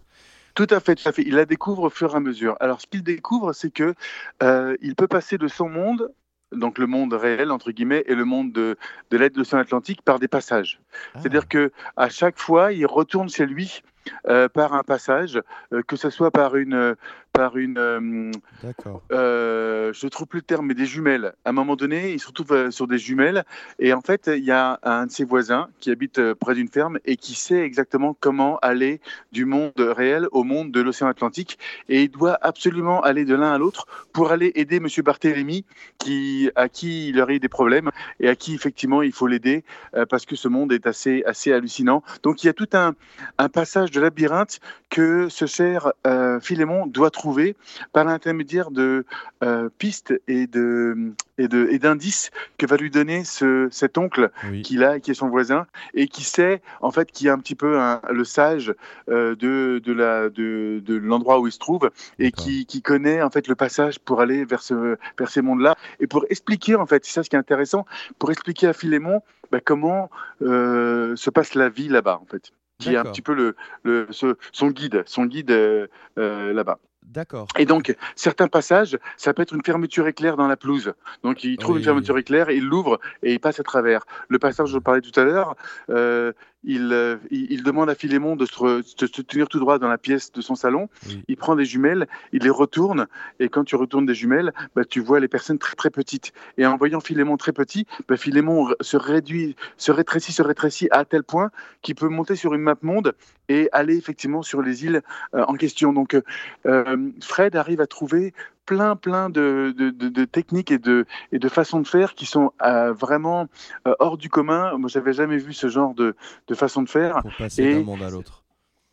Tout 0.57 0.65
à 0.71 0.79
fait, 0.79 0.95
tout 0.95 1.07
à 1.07 1.11
fait. 1.11 1.21
Il 1.21 1.35
la 1.35 1.45
découvre 1.45 1.83
au 1.83 1.89
fur 1.91 2.13
et 2.13 2.17
à 2.17 2.19
mesure. 2.19 2.57
Alors, 2.59 2.81
ce 2.81 2.87
qu'il 2.87 3.03
découvre, 3.03 3.53
c'est 3.53 3.69
que 3.69 3.93
euh, 4.41 4.75
il 4.81 4.95
peut 4.95 5.07
passer 5.07 5.37
de 5.37 5.47
son 5.47 5.69
monde, 5.69 6.11
donc 6.51 6.79
le 6.79 6.87
monde 6.87 7.13
réel 7.13 7.51
entre 7.51 7.69
guillemets, 7.69 8.03
et 8.07 8.15
le 8.15 8.25
monde 8.25 8.51
de, 8.53 8.75
de 9.11 9.17
l'aide 9.17 9.33
de 9.33 9.37
l'océan 9.37 9.59
Atlantique 9.59 10.01
par 10.01 10.17
des 10.17 10.27
passages. 10.27 10.79
Ah. 11.13 11.19
C'est-à-dire 11.19 11.47
que 11.47 11.71
à 11.95 12.09
chaque 12.09 12.39
fois, 12.39 12.73
il 12.73 12.87
retourne 12.87 13.29
chez 13.29 13.45
lui 13.45 13.83
euh, 14.27 14.49
par 14.49 14.73
un 14.73 14.83
passage, 14.83 15.41
euh, 15.73 15.81
que 15.83 15.95
ce 15.95 16.09
soit 16.09 16.31
par 16.31 16.55
une, 16.55 16.95
par 17.33 17.57
une, 17.57 17.77
euh, 17.77 18.31
D'accord. 18.63 19.03
euh, 19.11 19.93
je 19.93 20.07
trouve 20.07 20.27
plus 20.27 20.39
le 20.39 20.45
terme, 20.45 20.67
mais 20.67 20.73
des 20.73 20.85
jumelles. 20.85 21.33
À 21.45 21.49
un 21.49 21.53
moment 21.53 21.75
donné, 21.75 22.13
il 22.13 22.19
se 22.19 22.27
retrouve 22.27 22.53
euh, 22.53 22.71
sur 22.71 22.87
des 22.87 22.97
jumelles, 22.97 23.43
et 23.79 23.93
en 23.93 24.01
fait, 24.01 24.29
il 24.33 24.43
y 24.43 24.51
a 24.51 24.79
un 24.83 25.05
de 25.05 25.11
ses 25.11 25.23
voisins 25.23 25.67
qui 25.79 25.91
habite 25.91 26.19
euh, 26.19 26.35
près 26.35 26.55
d'une 26.55 26.67
ferme 26.67 26.99
et 27.05 27.15
qui 27.15 27.35
sait 27.35 27.61
exactement 27.61 28.15
comment 28.19 28.57
aller 28.59 29.01
du 29.31 29.45
monde 29.45 29.73
réel 29.77 30.27
au 30.31 30.43
monde 30.43 30.71
de 30.71 30.81
l'océan 30.81 31.07
Atlantique, 31.07 31.59
et 31.89 32.03
il 32.03 32.09
doit 32.09 32.37
absolument 32.41 33.01
aller 33.01 33.25
de 33.25 33.35
l'un 33.35 33.53
à 33.53 33.57
l'autre 33.57 33.85
pour 34.13 34.31
aller 34.31 34.51
aider 34.55 34.79
Monsieur 34.79 35.03
Barthélemy, 35.03 35.65
qui, 35.99 36.49
à 36.55 36.69
qui 36.69 37.09
il 37.09 37.21
aurait 37.21 37.35
eu 37.35 37.39
des 37.39 37.49
problèmes 37.49 37.91
et 38.19 38.29
à 38.29 38.35
qui 38.35 38.55
effectivement 38.55 39.01
il 39.01 39.11
faut 39.11 39.27
l'aider 39.27 39.63
euh, 39.95 40.05
parce 40.05 40.25
que 40.25 40.35
ce 40.35 40.47
monde 40.47 40.71
est 40.71 40.87
assez, 40.87 41.23
assez 41.25 41.53
hallucinant. 41.53 42.03
Donc 42.23 42.43
il 42.43 42.47
y 42.47 42.49
a 42.49 42.53
tout 42.53 42.69
un, 42.73 42.93
un 43.37 43.49
passage 43.49 43.91
de 43.91 43.96
labyrinthe 43.99 44.59
que 44.89 45.27
ce 45.29 45.45
cher 45.45 45.91
euh, 46.05 46.39
Philémon 46.39 46.87
doit 46.87 47.11
trouver 47.11 47.55
par 47.93 48.05
l'intermédiaire 48.05 48.71
de 48.71 49.05
euh, 49.43 49.69
pistes 49.77 50.13
et 50.27 50.47
de 50.47 51.11
et 51.37 51.47
de 51.47 51.67
et 51.69 51.77
d'indices 51.79 52.31
que 52.57 52.65
va 52.65 52.77
lui 52.77 52.89
donner 52.89 53.23
ce, 53.23 53.67
cet 53.71 53.97
oncle 53.97 54.31
Oui. 54.49 54.61
qu'il 54.61 54.83
a, 54.83 54.99
qui 54.99 55.11
est 55.11 55.13
son 55.13 55.29
voisin 55.29 55.67
et 55.93 56.07
qui 56.07 56.23
sait 56.23 56.61
en 56.81 56.91
fait 56.91 57.11
qui 57.11 57.27
est 57.27 57.29
un 57.29 57.37
petit 57.39 57.55
peu 57.55 57.79
un- 57.79 58.01
le 58.09 58.23
sage 58.23 58.73
euh, 59.09 59.35
de 59.35 59.79
de 59.83 59.93
la 59.93 60.29
de, 60.29 60.81
de 60.83 60.95
l'endroit 60.95 61.39
où 61.39 61.47
il 61.47 61.51
se 61.51 61.59
trouve 61.59 61.91
et 62.17 62.31
qui, 62.31 62.65
qui 62.65 62.81
connaît 62.81 63.21
en 63.21 63.29
fait 63.29 63.47
le 63.47 63.55
passage 63.55 63.99
pour 63.99 64.21
aller 64.21 64.45
vers 64.45 64.61
ce 64.61 64.97
vers 65.19 65.29
ces 65.29 65.41
mondes 65.41 65.61
là 65.61 65.75
et 65.99 66.07
pour 66.07 66.25
expliquer 66.29 66.75
en 66.75 66.85
fait 66.85 67.05
c'est 67.05 67.11
ça 67.13 67.23
ce 67.23 67.29
qui 67.29 67.35
est 67.35 67.39
intéressant 67.39 67.85
pour 68.19 68.31
expliquer 68.31 68.67
à 68.67 68.73
Philémon 68.73 69.21
bah, 69.51 69.59
comment 69.63 70.09
euh, 70.41 71.15
se 71.15 71.29
passe 71.29 71.53
la 71.55 71.69
vie 71.69 71.87
là-bas 71.89 72.19
en 72.21 72.25
fait 72.25 72.51
qui 72.79 72.93
est 72.93 72.97
un 72.97 73.03
petit 73.03 73.21
peu 73.21 73.33
le, 73.33 73.55
le 73.83 74.07
ce- 74.11 74.35
son 74.51 74.67
guide 74.67 75.03
son 75.05 75.25
guide 75.25 75.51
euh, 75.51 75.87
euh, 76.17 76.53
là-bas 76.53 76.79
D'accord. 77.03 77.47
et 77.57 77.65
donc, 77.65 77.95
certains 78.15 78.49
passages, 78.49 78.99
ça 79.15 79.33
peut 79.33 79.41
être 79.41 79.53
une 79.53 79.63
fermeture 79.63 80.07
éclair 80.07 80.35
dans 80.35 80.45
la 80.47 80.57
pelouse. 80.57 80.93
Donc, 81.23 81.45
il 81.45 81.57
trouve 81.57 81.75
Oui. 81.75 81.79
une 81.79 81.85
fermeture 81.85 82.17
éclair, 82.17 82.49
il 82.51 82.65
l'ouvre 82.65 82.99
et 83.23 83.31
il 83.31 83.39
passe 83.39 83.61
à 83.61 83.63
travers. 83.63 84.05
Le 84.27 84.39
passage, 84.39 84.67
je 84.67 84.77
parlais 84.77 84.99
tout 84.99 85.17
à 85.17 85.23
l'heure, 85.23 85.55
euh, 85.89 86.33
il, 86.63 86.91
euh, 86.91 87.17
il, 87.31 87.63
demande 87.63 87.89
à 87.89 87.95
Philémon 87.95 88.35
de 88.35 88.45
se, 88.45 88.53
re- 88.53 88.99
de 88.99 89.07
se 89.07 89.21
tenir 89.21 89.47
tout 89.47 89.59
droit 89.59 89.79
dans 89.79 89.87
la 89.87 89.97
pièce 89.97 90.31
de 90.31 90.41
son 90.41 90.55
salon. 90.55 90.89
Oui. 91.07 91.23
Il 91.27 91.37
prend 91.37 91.55
des 91.55 91.65
jumelles, 91.65 92.07
il 92.33 92.43
les 92.43 92.49
retourne. 92.49 93.07
Et 93.39 93.49
quand 93.49 93.63
tu 93.63 93.75
retournes 93.75 94.05
des 94.05 94.15
jumelles, 94.15 94.53
bah, 94.75 94.83
tu 94.83 94.99
vois 94.99 95.19
les 95.19 95.27
personnes 95.27 95.59
très, 95.59 95.75
très 95.75 95.89
petites. 95.89 96.33
Et 96.57 96.65
en 96.65 96.77
voyant 96.77 96.99
Philémon 96.99 97.37
très 97.37 97.53
petit, 97.53 97.85
bah, 98.07 98.17
Philémon 98.17 98.69
se 98.81 98.97
réduit, 98.97 99.55
se 99.77 99.91
rétrécit, 99.91 100.33
se 100.33 100.41
rétrécit 100.41 100.87
à 100.91 101.05
tel 101.05 101.23
point 101.23 101.51
qu'il 101.81 101.95
peut 101.95 102.09
monter 102.09 102.35
sur 102.35 102.53
une 102.53 102.61
map 102.61 102.75
monde 102.81 103.15
et 103.49 103.69
aller 103.71 103.95
effectivement 103.95 104.41
sur 104.41 104.61
les 104.61 104.83
îles 104.83 105.01
euh, 105.33 105.45
en 105.47 105.53
question. 105.53 105.93
Donc, 105.93 106.19
euh, 106.65 107.11
Fred 107.21 107.55
arrive 107.55 107.81
à 107.81 107.87
trouver 107.87 108.33
plein 108.67 108.95
plein 108.95 109.29
de, 109.31 109.73
de, 109.75 109.89
de- 109.89 110.09
de 110.09 110.25
techniques 110.25 110.71
et 110.71 110.77
de, 110.77 111.05
et 111.31 111.39
de 111.39 111.49
façons 111.49 111.79
de 111.79 111.87
faire 111.87 112.13
qui 112.13 112.27
sont 112.27 112.51
euh, 112.61 112.93
vraiment 112.93 113.47
euh, 113.87 113.95
hors 113.99 114.17
du 114.17 114.29
commun. 114.29 114.77
Moi, 114.77 114.89
j'avais 114.93 115.13
jamais 115.13 115.37
vu 115.37 115.53
ce 115.53 115.67
genre 115.69 115.95
de, 115.95 116.15
de 116.47 116.55
façon 116.55 116.83
de 116.83 116.89
faire 116.89 117.21
Pour 117.21 117.33
passer 117.33 117.73
d'un 117.73 117.83
monde 117.83 118.03
à 118.03 118.09
l'autre. 118.11 118.43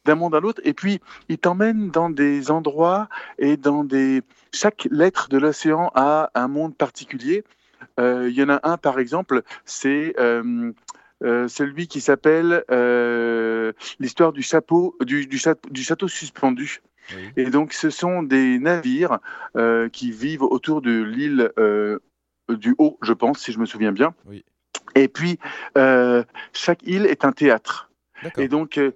d'un 0.06 0.14
monde 0.14 0.34
à 0.34 0.40
l'autre. 0.40 0.60
Et 0.64 0.74
puis, 0.74 1.00
il 1.28 1.38
t'emmène 1.38 1.90
dans 1.90 2.08
des 2.08 2.50
endroits 2.50 3.08
et 3.38 3.56
dans 3.58 3.84
des... 3.84 4.22
Chaque 4.52 4.86
lettre 4.90 5.28
de 5.28 5.38
l'océan 5.38 5.90
a 5.94 6.30
un 6.34 6.48
monde 6.48 6.74
particulier. 6.76 7.42
Euh, 7.98 8.30
Il 8.30 8.36
y 8.36 8.42
en 8.42 8.50
a 8.50 8.60
un, 8.62 8.76
par 8.76 8.98
exemple, 8.98 9.42
c'est 9.64 10.14
euh, 10.18 10.72
celui 11.48 11.88
qui 11.88 12.00
s'appelle 12.00 12.64
euh, 12.70 13.72
l'histoire 13.98 14.32
du 14.32 14.42
chapeau, 14.42 14.96
du, 15.00 15.26
du, 15.26 15.38
cha- 15.38 15.56
du 15.70 15.82
château 15.82 16.06
suspendu. 16.06 16.80
Oui. 17.14 17.30
Et 17.36 17.50
donc, 17.50 17.72
ce 17.72 17.90
sont 17.90 18.22
des 18.22 18.58
navires 18.58 19.18
euh, 19.56 19.88
qui 19.88 20.10
vivent 20.10 20.42
autour 20.42 20.82
de 20.82 21.02
l'île 21.02 21.50
euh, 21.58 21.98
du 22.48 22.74
Haut, 22.78 22.98
je 23.02 23.12
pense, 23.12 23.38
si 23.38 23.52
je 23.52 23.58
me 23.58 23.66
souviens 23.66 23.92
bien. 23.92 24.14
Oui. 24.26 24.44
Et 24.94 25.08
puis, 25.08 25.38
euh, 25.76 26.24
chaque 26.52 26.82
île 26.84 27.06
est 27.06 27.24
un 27.24 27.32
théâtre. 27.32 27.90
Et 28.38 28.48
donc, 28.48 28.78
euh, 28.78 28.92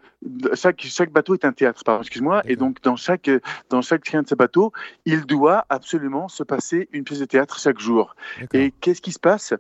chaque, 0.55 0.81
chaque 0.81 1.11
bateau 1.11 1.35
est 1.35 1.45
un 1.45 1.53
théâtre, 1.53 1.85
pardon, 1.85 2.01
excuse-moi. 2.01 2.43
Et 2.47 2.57
donc, 2.57 2.81
dans 2.83 2.97
chaque, 2.97 3.31
dans 3.69 3.83
chacun 3.83 4.23
de 4.23 4.29
ces 4.29 4.37
bateaux, 4.37 4.73
il 5.05 5.27
doit 5.27 5.67
absolument 5.69 6.29
se 6.29 6.43
passer 6.43 6.89
une 6.93 7.05
pièce 7.05 7.19
de 7.19 7.27
théâtre 7.27 7.59
chaque 7.59 7.79
jour. 7.79 8.15
Et 8.55 8.73
qu'est-ce 8.81 9.03
qui 9.03 9.13
se 9.13 9.19
passe? 9.19 9.53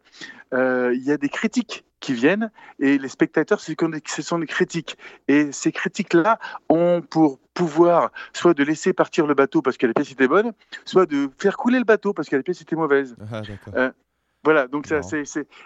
Euh, 0.54 0.92
Il 0.94 1.02
y 1.02 1.10
a 1.10 1.18
des 1.18 1.28
critiques 1.28 1.84
qui 2.00 2.12
viennent 2.14 2.50
et 2.78 2.98
les 2.98 3.08
spectateurs, 3.08 3.60
ce 3.60 3.74
sont 4.22 4.38
des 4.38 4.46
critiques. 4.46 4.96
Et 5.26 5.52
ces 5.52 5.72
critiques-là 5.72 6.38
ont 6.68 7.02
pour 7.02 7.38
pouvoir 7.54 8.12
soit 8.32 8.54
de 8.54 8.62
laisser 8.62 8.92
partir 8.92 9.26
le 9.26 9.34
bateau 9.34 9.62
parce 9.62 9.76
que 9.76 9.86
la 9.86 9.92
pièce 9.92 10.12
était 10.12 10.28
bonne, 10.28 10.52
soit 10.84 11.06
de 11.06 11.30
faire 11.38 11.56
couler 11.56 11.78
le 11.78 11.84
bateau 11.84 12.12
parce 12.12 12.28
que 12.28 12.36
la 12.36 12.42
pièce 12.42 12.60
était 12.60 12.76
mauvaise. 12.76 13.16
Ah. 13.32 13.42
Euh, 13.74 13.90
Voilà, 14.44 14.68
donc 14.68 14.86
ça, 14.86 15.02
c'est, 15.02 15.24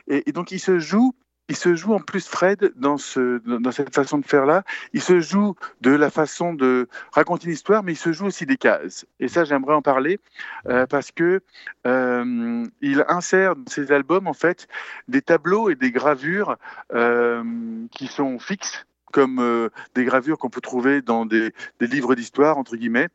et, 0.08 0.28
et, 0.28 0.32
donc 0.32 0.50
il 0.50 0.58
se 0.58 0.78
joue 0.78 1.14
il 1.48 1.56
se 1.56 1.74
joue 1.74 1.92
en 1.92 2.00
plus 2.00 2.26
Fred 2.28 2.72
dans, 2.76 2.96
ce, 2.96 3.38
dans 3.46 3.72
cette 3.72 3.94
façon 3.94 4.18
de 4.18 4.24
faire 4.24 4.46
là. 4.46 4.62
Il 4.92 5.02
se 5.02 5.20
joue 5.20 5.54
de 5.80 5.90
la 5.90 6.10
façon 6.10 6.54
de 6.54 6.88
raconter 7.12 7.46
une 7.46 7.52
histoire, 7.52 7.82
mais 7.82 7.92
il 7.92 7.96
se 7.96 8.12
joue 8.12 8.26
aussi 8.26 8.46
des 8.46 8.56
cases. 8.56 9.06
Et 9.20 9.28
ça, 9.28 9.44
j'aimerais 9.44 9.74
en 9.74 9.82
parler 9.82 10.20
euh, 10.68 10.86
parce 10.86 11.10
que 11.10 11.40
euh, 11.86 12.64
il 12.80 13.04
insère 13.08 13.56
dans 13.56 13.70
ses 13.70 13.92
albums 13.92 14.28
en 14.28 14.32
fait 14.32 14.68
des 15.08 15.20
tableaux 15.22 15.68
et 15.68 15.74
des 15.74 15.90
gravures 15.90 16.56
euh, 16.94 17.42
qui 17.90 18.06
sont 18.06 18.38
fixes 18.38 18.86
comme 19.12 19.68
des 19.94 20.06
gravures 20.06 20.38
qu'on 20.38 20.48
peut 20.48 20.62
trouver 20.62 21.02
dans 21.02 21.26
des, 21.26 21.52
des 21.80 21.86
livres 21.86 22.14
d'histoire, 22.14 22.56
entre 22.56 22.76
guillemets 22.76 23.10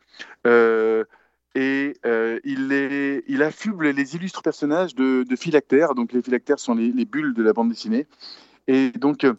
et 1.58 1.98
euh, 2.06 2.40
il, 2.44 3.42
affuble 3.42 3.90
les 3.90 4.16
illustres 4.16 4.44
personnages 4.44 4.94
de, 4.94 5.26
phylactères. 5.36 5.96
Donc 5.96 6.14
les 6.14 6.22
phylactères 6.22 6.60
sont 6.60 6.76
les, 6.76 6.92
les, 6.92 7.06
bulles 7.06 7.34
de 7.34 7.42
la 7.42 7.52
bande 7.52 7.70
dessinée. 7.70 8.06
Et 8.68 8.92
donc, 8.92 9.24
euh, 9.24 9.34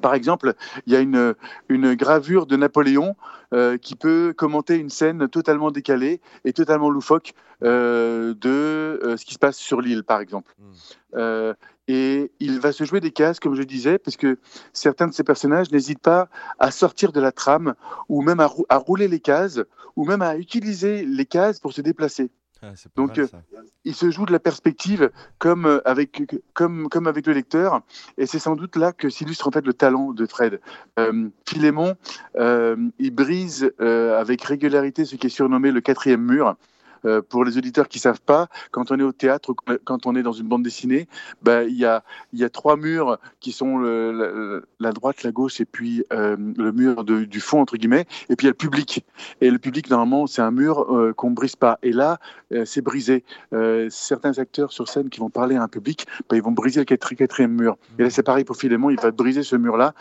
par 0.00 0.14
exemple, 0.14 0.54
il 0.86 0.92
y 0.92 0.96
a 0.96 1.00
une, 1.00 1.34
une 1.68 1.94
gravure 1.94 2.46
de 2.46 2.56
Napoléon 2.56 3.16
euh, 3.52 3.78
qui 3.78 3.94
peut 3.94 4.34
commenter 4.36 4.76
une 4.76 4.90
scène 4.90 5.28
totalement 5.28 5.70
décalée 5.70 6.20
et 6.44 6.52
totalement 6.52 6.90
loufoque 6.90 7.34
euh, 7.62 8.34
de 8.34 9.00
euh, 9.02 9.16
ce 9.16 9.24
qui 9.24 9.34
se 9.34 9.38
passe 9.38 9.56
sur 9.56 9.80
l'île, 9.80 10.02
par 10.02 10.20
exemple. 10.20 10.54
Hmm. 10.58 11.52
Et 11.86 12.32
il 12.40 12.60
va 12.60 12.72
se 12.72 12.84
jouer 12.84 13.00
des 13.00 13.10
cases, 13.10 13.38
comme 13.40 13.54
je 13.54 13.62
disais, 13.62 13.98
parce 13.98 14.16
que 14.16 14.38
certains 14.72 15.06
de 15.06 15.12
ces 15.12 15.22
personnages 15.22 15.70
n'hésitent 15.70 16.00
pas 16.00 16.28
à 16.58 16.70
sortir 16.70 17.12
de 17.12 17.20
la 17.20 17.30
trame, 17.30 17.74
ou 18.08 18.22
même 18.22 18.40
à, 18.40 18.50
à, 18.70 18.78
rouler 18.78 19.06
les 19.06 19.20
cases, 19.20 19.60
ou 19.94 20.06
même 20.06 20.22
à 20.22 20.36
utiliser 20.36 21.04
les 21.04 21.26
cases 21.26 21.60
pour 21.60 21.74
se 21.74 21.82
déplacer. 21.82 22.30
Ah, 22.64 22.72
Donc, 22.96 23.18
mal, 23.18 23.28
euh, 23.32 23.62
il 23.84 23.94
se 23.94 24.10
joue 24.10 24.26
de 24.26 24.32
la 24.32 24.40
perspective 24.40 25.10
comme 25.38 25.66
euh, 25.66 25.80
avec, 25.84 26.22
comme, 26.54 26.88
comme 26.88 27.06
avec 27.06 27.26
le 27.26 27.32
lecteur, 27.32 27.82
et 28.16 28.26
c'est 28.26 28.38
sans 28.38 28.56
doute 28.56 28.76
là 28.76 28.92
que 28.92 29.10
s'illustre 29.10 29.48
en 29.48 29.50
fait 29.50 29.66
le 29.66 29.74
talent 29.74 30.12
de 30.12 30.26
Fred. 30.26 30.60
Euh, 30.98 31.28
Philémon, 31.48 31.94
euh, 32.36 32.76
il 32.98 33.10
brise 33.10 33.70
euh, 33.80 34.18
avec 34.18 34.42
régularité 34.42 35.04
ce 35.04 35.16
qui 35.16 35.26
est 35.26 35.30
surnommé 35.30 35.70
le 35.70 35.80
quatrième 35.80 36.22
mur. 36.22 36.56
Euh, 37.04 37.22
pour 37.22 37.44
les 37.44 37.58
auditeurs 37.58 37.88
qui 37.88 37.98
savent 37.98 38.20
pas, 38.20 38.48
quand 38.70 38.90
on 38.90 38.98
est 38.98 39.02
au 39.02 39.12
théâtre 39.12 39.50
ou 39.50 39.56
quand 39.84 40.06
on 40.06 40.16
est 40.16 40.22
dans 40.22 40.32
une 40.32 40.48
bande 40.48 40.62
dessinée, 40.62 41.08
bah, 41.42 41.64
il 41.64 41.76
y, 41.76 41.84
a, 41.84 42.02
y 42.32 42.44
a 42.44 42.50
trois 42.50 42.76
murs 42.76 43.18
qui 43.40 43.52
sont 43.52 43.78
le, 43.78 44.64
la, 44.80 44.92
droite, 44.92 45.22
la 45.22 45.32
gauche 45.32 45.60
et 45.60 45.64
puis 45.64 46.04
euh, 46.12 46.36
le 46.38 46.72
mur 46.72 47.04
de, 47.04 47.24
du 47.24 47.40
fond, 47.40 47.60
entre 47.60 47.76
guillemets, 47.76 48.06
et 48.28 48.36
puis 48.36 48.44
il 48.44 48.48
y 48.48 48.48
a 48.48 48.50
le 48.50 48.56
public. 48.56 49.04
Et 49.40 49.50
le 49.50 49.58
public, 49.58 49.90
normalement, 49.90 50.26
c'est 50.26 50.42
un 50.42 50.50
mur 50.50 50.94
euh, 50.94 51.12
qu'on 51.12 51.30
ne 51.30 51.34
brise 51.34 51.56
pas. 51.56 51.78
Et 51.82 51.92
là, 51.92 52.18
c'est 52.64 52.82
brisé. 52.82 53.24
Certains 53.88 54.38
acteurs 54.38 54.72
sur 54.72 54.88
scène 54.88 55.08
qui 55.08 55.18
vont 55.18 55.30
parler 55.30 55.56
à 55.56 55.62
un 55.62 55.68
public, 55.68 56.06
bah, 56.28 56.36
ils 56.36 56.42
vont 56.42 56.52
briser 56.52 56.80
le 56.80 56.84
quatrième 56.84 57.52
mur. 57.52 57.76
Et 57.98 58.04
là, 58.04 58.10
c'est 58.10 58.22
pareil 58.22 58.44
pour 58.44 58.56
Philémon, 58.56 58.90
il 58.90 59.00
va 59.00 59.10
briser 59.10 59.42
ce 59.42 59.56
mur-là 59.56 59.94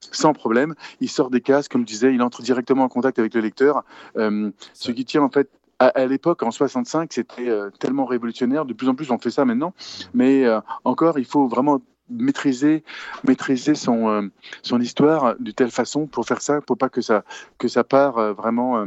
sans 0.00 0.32
problème. 0.32 0.74
Il 1.00 1.08
sort 1.08 1.30
des 1.30 1.40
cases, 1.40 1.68
comme 1.68 1.82
je 1.82 1.86
disais, 1.86 2.14
il 2.14 2.22
entre 2.22 2.42
directement 2.42 2.84
en 2.84 2.88
contact 2.88 3.18
avec 3.18 3.34
le 3.34 3.40
lecteur, 3.40 3.84
ce 4.14 4.92
qui 4.92 5.04
tient 5.04 5.22
en 5.22 5.30
fait 5.30 5.48
à, 5.78 6.06
l'époque, 6.06 6.42
en 6.42 6.50
65, 6.50 7.12
c'était 7.12 7.48
euh, 7.48 7.70
tellement 7.78 8.04
révolutionnaire. 8.04 8.64
De 8.64 8.72
plus 8.72 8.88
en 8.88 8.94
plus, 8.94 9.10
on 9.10 9.18
fait 9.18 9.30
ça 9.30 9.44
maintenant. 9.44 9.74
Mais 10.12 10.44
euh, 10.44 10.60
encore, 10.84 11.18
il 11.18 11.24
faut 11.24 11.46
vraiment 11.46 11.80
maîtriser, 12.10 12.82
maîtriser 13.26 13.74
son, 13.74 14.08
euh, 14.08 14.22
son 14.62 14.80
histoire 14.80 15.36
de 15.38 15.50
telle 15.50 15.70
façon 15.70 16.06
pour 16.06 16.26
faire 16.26 16.40
ça, 16.40 16.60
pour 16.60 16.78
pas 16.78 16.88
que 16.88 17.00
ça, 17.00 17.24
que 17.58 17.68
ça 17.68 17.84
part 17.84 18.34
vraiment. 18.34 18.86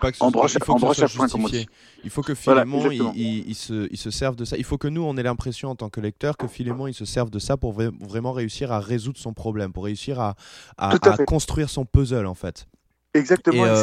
Pas 0.00 0.12
que 0.12 0.16
ce 0.16 0.22
en 0.22 0.30
broche, 0.30 0.54
il 0.54 0.64
faut 0.64 0.76
que 0.76 0.94
soit 0.94 1.06
justifié. 1.08 1.66
Il 2.04 2.10
faut 2.10 2.22
que 2.22 2.36
Philémon 2.36 2.78
voilà, 2.78 2.94
il, 2.94 3.48
il, 3.48 3.54
se, 3.56 3.88
il, 3.90 3.96
se, 3.98 4.12
serve 4.12 4.36
de 4.36 4.44
ça. 4.44 4.56
Il 4.56 4.62
faut 4.62 4.78
que 4.78 4.86
nous, 4.86 5.02
on 5.02 5.16
ait 5.16 5.24
l'impression 5.24 5.70
en 5.70 5.74
tant 5.74 5.88
que 5.88 6.00
lecteur 6.00 6.36
que 6.36 6.46
Philémon 6.46 6.86
il 6.86 6.94
se 6.94 7.04
serve 7.04 7.30
de 7.30 7.40
ça 7.40 7.56
pour 7.56 7.72
vraiment 7.72 8.30
réussir 8.30 8.70
à 8.70 8.78
résoudre 8.78 9.18
son 9.18 9.32
problème, 9.32 9.72
pour 9.72 9.84
réussir 9.84 10.20
à, 10.20 10.36
à, 10.78 10.90
à, 10.90 11.12
à 11.14 11.24
construire 11.24 11.68
son 11.68 11.84
puzzle 11.84 12.26
en 12.26 12.34
fait. 12.34 12.68
Exactement, 13.14 13.66
et, 13.66 13.68
euh... 13.68 13.74
et 13.74 13.76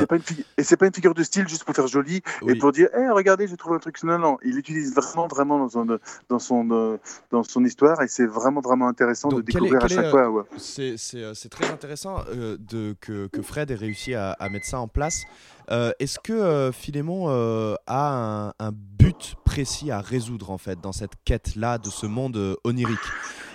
c'est 0.64 0.76
pas, 0.76 0.78
pas, 0.80 0.88
une 0.88 0.94
figure 0.94 1.14
de 1.14 1.22
style 1.22 1.48
juste 1.48 1.64
pour 1.64 1.76
faire 1.76 1.88
joli 1.88 2.22
oui. 2.42 2.54
et 2.54 2.56
pour 2.56 2.72
dire, 2.72 2.88
hey, 2.96 3.10
regardez, 3.10 3.48
j'ai 3.48 3.58
trouvé 3.58 3.76
un 3.76 3.80
truc. 3.80 4.02
Non, 4.04 4.18
non, 4.18 4.38
il 4.44 4.56
l'utilise 4.56 4.96
vraiment, 4.96 5.28
vraiment 5.28 5.60
dans 5.60 5.70
son, 5.70 6.00
dans 6.30 6.40
son, 6.40 7.00
dans 7.32 7.44
son 7.44 7.64
histoire 7.64 8.02
et 8.02 8.08
c'est 8.08 8.26
vraiment, 8.26 8.62
vraiment 8.62 8.88
intéressant 8.88 9.30
Donc, 9.30 9.42
de 9.42 9.46
découvrir 9.46 9.82
est, 9.82 9.84
à 9.84 9.88
chaque 9.88 10.06
est, 10.06 10.10
fois. 10.10 10.30
Ouais. 10.30 10.44
C'est 10.58 11.50
très 11.50 11.70
intéressant 11.70 12.24
euh, 12.30 12.58
de, 12.60 12.96
que, 13.02 13.28
que, 13.28 13.42
Fred 13.44 13.70
ait 13.70 13.76
réussi 13.76 14.16
à, 14.16 14.32
à, 14.32 14.50
mettre 14.50 14.66
ça 14.66 14.80
en 14.80 14.88
place. 14.88 15.24
Euh, 15.72 15.92
Est-ce 16.00 16.18
que 16.20 16.34
euh, 16.34 16.72
Philémon 16.72 17.26
euh, 17.30 17.76
a 17.86 18.14
un, 18.14 18.54
un, 18.60 18.72
but 18.72 19.36
précis 19.46 19.92
à 19.92 20.02
résoudre 20.02 20.50
en 20.50 20.58
fait 20.58 20.82
dans 20.82 20.92
cette 20.92 21.14
quête-là 21.26 21.78
de 21.78 21.90
ce 21.90 22.06
monde 22.06 22.58
onirique? 22.64 22.98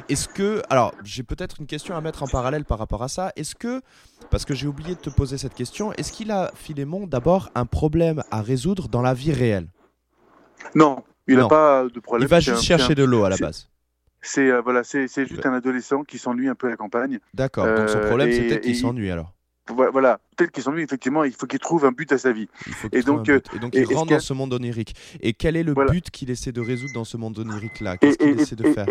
Est-ce 0.08 0.28
que, 0.28 0.62
alors 0.70 0.94
j'ai 1.02 1.22
peut-être 1.22 1.56
une 1.60 1.66
question 1.66 1.96
à 1.96 2.00
mettre 2.00 2.22
en 2.22 2.26
parallèle 2.26 2.64
par 2.64 2.78
rapport 2.78 3.02
à 3.02 3.08
ça. 3.08 3.32
Est-ce 3.36 3.54
que, 3.54 3.80
parce 4.30 4.44
que 4.44 4.54
j'ai 4.54 4.66
oublié 4.66 4.94
de 4.94 5.00
te 5.00 5.10
poser 5.10 5.38
cette 5.38 5.54
question, 5.54 5.92
est-ce 5.94 6.12
qu'il 6.12 6.30
a 6.30 6.52
Philémon 6.54 7.06
d'abord 7.06 7.50
un 7.54 7.66
problème 7.66 8.22
à 8.30 8.42
résoudre 8.42 8.88
dans 8.88 9.02
la 9.02 9.14
vie 9.14 9.32
réelle? 9.32 9.68
Non, 10.74 11.02
il 11.26 11.36
n'a 11.36 11.48
pas 11.48 11.84
de 11.84 12.00
problème. 12.00 12.26
Il 12.26 12.30
va 12.30 12.40
juste 12.40 12.62
chercher 12.62 12.92
un... 12.92 12.96
de 12.96 13.04
l'eau 13.04 13.24
à 13.24 13.30
la 13.30 13.36
base 13.36 13.68
c'est 14.26 14.58
voilà, 14.62 14.84
c'est 14.84 15.06
juste 15.06 15.44
un 15.44 15.52
adolescent 15.52 16.02
qui 16.02 16.16
s'ennuie 16.16 16.48
un 16.48 16.54
peu 16.54 16.68
à 16.68 16.70
la 16.70 16.78
campagne. 16.78 17.18
D'accord. 17.34 17.66
Donc 17.66 17.90
son 17.90 18.00
problème, 18.00 18.32
c'était 18.32 18.58
qu'il 18.58 18.74
s'ennuie 18.74 19.10
alors 19.10 19.33
voilà, 19.68 20.20
peut-être 20.36 20.50
qu'il 20.50 20.62
s'ennuie, 20.62 20.82
effectivement, 20.82 21.24
il 21.24 21.32
faut 21.32 21.46
qu'il 21.46 21.58
trouve 21.58 21.84
un 21.84 21.92
but 21.92 22.12
à 22.12 22.18
sa 22.18 22.32
vie. 22.32 22.48
Et 22.92 23.02
donc, 23.02 23.28
euh, 23.28 23.40
et 23.54 23.58
donc, 23.58 23.74
il 23.74 23.84
rentre 23.94 24.10
dans 24.10 24.20
ce 24.20 24.34
monde 24.34 24.52
onirique. 24.52 24.94
Et 25.20 25.32
quel 25.32 25.56
est 25.56 25.62
le 25.62 25.72
voilà. 25.72 25.90
but 25.90 26.10
qu'il 26.10 26.30
essaie 26.30 26.52
de 26.52 26.60
résoudre 26.60 26.92
dans 26.94 27.04
ce 27.04 27.16
monde 27.16 27.38
onirique-là? 27.38 27.96
Qu'est-ce 27.96 28.18
qu'il 28.18 28.40
essaie 28.40 28.56
de 28.56 28.72
faire? 28.72 28.86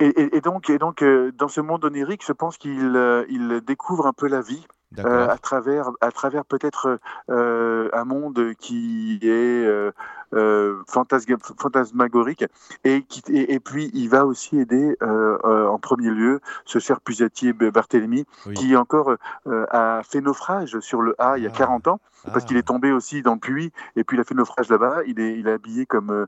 et, 0.00 0.40
donc, 0.40 0.70
et 0.70 0.78
donc 0.78 1.02
euh, 1.02 1.32
dans 1.36 1.48
ce 1.48 1.60
monde 1.60 1.84
onirique, 1.84 2.22
je 2.26 2.32
pense 2.32 2.56
qu'il 2.56 2.92
euh, 2.94 3.24
il 3.28 3.60
découvre 3.66 4.06
un 4.06 4.12
peu 4.12 4.28
la 4.28 4.40
vie. 4.40 4.66
Euh, 4.98 5.28
à 5.28 5.36
travers, 5.36 5.90
à 6.00 6.10
travers 6.10 6.46
peut-être 6.46 6.98
euh, 7.28 7.90
un 7.92 8.04
monde 8.04 8.54
qui 8.58 9.18
est 9.22 9.92
euh, 10.32 10.82
fantasmagorique 10.88 12.46
et, 12.84 13.02
qui, 13.02 13.22
et, 13.28 13.52
et, 13.52 13.60
puis 13.60 13.90
il 13.92 14.08
va 14.08 14.24
aussi 14.24 14.58
aider 14.58 14.96
en 15.02 15.78
premier 15.78 16.10
lieu 16.10 16.40
ce 16.64 16.78
cher 16.78 17.02
Pusatier 17.02 17.52
Barthélemy 17.52 18.24
oui. 18.46 18.54
qui 18.54 18.76
encore 18.76 19.14
a 19.46 20.00
fait 20.04 20.22
naufrage 20.22 20.80
sur 20.80 21.02
le 21.02 21.14
A 21.20 21.36
il 21.36 21.44
y 21.44 21.46
a 21.46 21.50
ah. 21.52 21.58
40 21.58 21.88
ans 21.88 22.00
parce 22.24 22.44
ah. 22.44 22.46
qu'il 22.46 22.56
est 22.56 22.66
tombé 22.66 22.90
aussi 22.90 23.20
dans 23.20 23.34
le 23.34 23.40
puits 23.40 23.72
et 23.94 24.04
puis 24.04 24.16
il 24.16 24.20
a 24.20 24.24
fait 24.24 24.34
naufrage 24.34 24.70
là-bas. 24.70 25.00
Il 25.06 25.20
est, 25.20 25.38
il 25.38 25.48
est 25.48 25.52
habillé 25.52 25.84
comme 25.84 26.26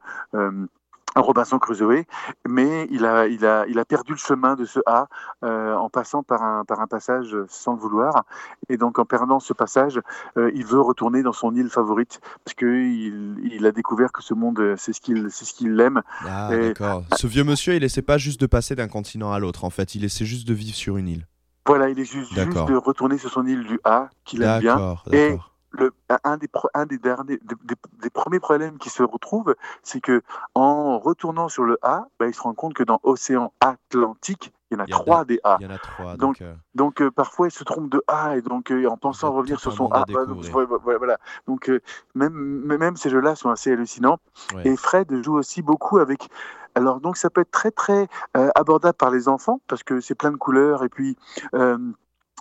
un 1.17 1.21
Robinson 1.21 1.59
Crusoe, 1.59 2.05
mais 2.49 2.87
il 2.91 3.05
a, 3.05 3.27
il, 3.27 3.45
a, 3.45 3.67
il 3.67 3.79
a 3.79 3.85
perdu 3.85 4.13
le 4.13 4.19
chemin 4.19 4.55
de 4.55 4.65
ce 4.65 4.81
A 4.87 5.09
euh, 5.45 5.75
en 5.75 5.89
passant 5.89 6.23
par 6.23 6.43
un, 6.43 6.65
par 6.65 6.81
un 6.81 6.87
passage 6.87 7.37
sans 7.49 7.75
le 7.75 7.81
vouloir. 7.81 8.25
Et 8.69 8.77
donc 8.77 8.99
en 8.99 9.05
perdant 9.05 9.41
ce 9.41 9.53
passage, 9.53 10.01
euh, 10.37 10.51
il 10.55 10.65
veut 10.65 10.81
retourner 10.81 11.23
dans 11.23 11.33
son 11.33 11.55
île 11.55 11.69
favorite 11.69 12.21
parce 12.45 12.55
qu'il 12.55 13.39
il 13.43 13.67
a 13.67 13.73
découvert 13.73 14.13
que 14.13 14.23
ce 14.23 14.35
monde, 14.35 14.75
c'est 14.77 14.93
ce 14.93 15.01
qu'il 15.01 15.31
ce 15.31 15.53
qu'il 15.53 15.79
aime. 15.81 16.03
Ah, 16.27 16.51
d'accord. 16.51 17.03
Ce 17.17 17.27
vieux 17.27 17.45
monsieur, 17.45 17.75
il 17.75 17.85
essaie 17.85 18.03
pas 18.03 18.19
juste 18.19 18.41
de 18.41 18.47
passer 18.47 18.75
d'un 18.75 18.89
continent 18.89 19.33
à 19.33 19.39
l'autre, 19.39 19.65
en 19.65 19.71
fait. 19.71 19.95
Il 19.95 20.05
essaie 20.05 20.25
juste 20.25 20.47
de 20.47 20.55
vivre 20.55 20.75
sur 20.75 20.97
une 20.97 21.09
île. 21.09 21.27
Voilà, 21.67 21.89
il 21.89 21.99
est 22.01 22.05
juste, 22.05 22.33
juste 22.33 22.67
de 22.67 22.77
retourner 22.77 23.19
sur 23.19 23.31
son 23.31 23.47
île 23.47 23.65
du 23.65 23.79
A, 23.85 24.09
qu'il 24.25 24.43
aime 24.43 24.61
bien. 24.61 24.97
Et 25.13 25.37
le, 25.73 25.93
un, 26.25 26.37
des, 26.37 26.49
un 26.75 26.87
des, 26.87 26.99
derniers, 26.99 27.39
des, 27.39 27.55
des, 27.65 27.75
des, 28.03 28.11
premiers 28.11 28.41
problèmes 28.41 28.79
qui 28.79 28.91
se 28.91 29.03
retrouvent, 29.03 29.55
c'est 29.83 30.01
que 30.01 30.23
en 30.55 30.99
retournant 30.99 31.49
sur 31.49 31.65
le 31.65 31.79
A, 31.83 32.07
bah, 32.19 32.27
il 32.27 32.35
se 32.35 32.43
rend 32.43 32.55
compte 32.55 32.75
que 32.75 32.83
dans 32.83 33.01
l'océan 33.05 33.53
Atlantique, 33.61 34.53
il 34.71 34.79
y 34.79 34.81
en 34.81 34.85
a, 34.85 34.87
trois 34.87 35.25
des 35.25 35.41
A. 35.43 35.57
Il 35.61 35.65
y 35.65 35.67
en 35.67 35.75
a 35.75 35.79
trois. 35.79 36.17
Donc, 36.17 36.19
donc, 36.19 36.43
euh... 36.43 36.55
donc 36.75 37.03
euh, 37.03 37.11
parfois, 37.11 37.49
il 37.49 37.51
se 37.51 37.65
trompe 37.65 37.91
de 37.91 38.03
A 38.07 38.37
et 38.37 38.43
donc 38.43 38.71
euh, 38.71 38.87
en 38.87 38.97
pensant 38.97 39.33
revenir 39.33 39.59
sur 39.59 39.73
son 39.73 39.89
A. 39.91 40.05
Bah, 40.07 40.27
donc, 40.27 40.45
voilà. 40.45 41.19
Donc 41.47 41.71
même, 42.15 42.33
même 42.33 42.97
ces 42.97 43.11
jeux-là 43.11 43.35
sont 43.35 43.51
assez 43.51 43.73
hallucinants. 43.73 44.19
Ouais. 44.55 44.69
Et 44.69 44.77
Fred 44.77 45.23
joue 45.23 45.35
aussi 45.35 45.63
beaucoup 45.63 45.99
avec. 45.99 46.29
Alors 46.77 47.01
donc 47.01 47.17
ça 47.17 47.31
peut 47.31 47.41
être 47.41 47.51
très 47.51 47.73
très 47.73 48.07
abordable 48.33 48.97
par 48.97 49.11
les 49.11 49.29
enfants 49.29 49.61
parce 49.67 49.83
que 49.83 50.01
c'est 50.01 50.15
plein 50.15 50.31
de 50.31 50.37
couleurs 50.37 50.85
et 50.85 50.89
puis 50.89 51.17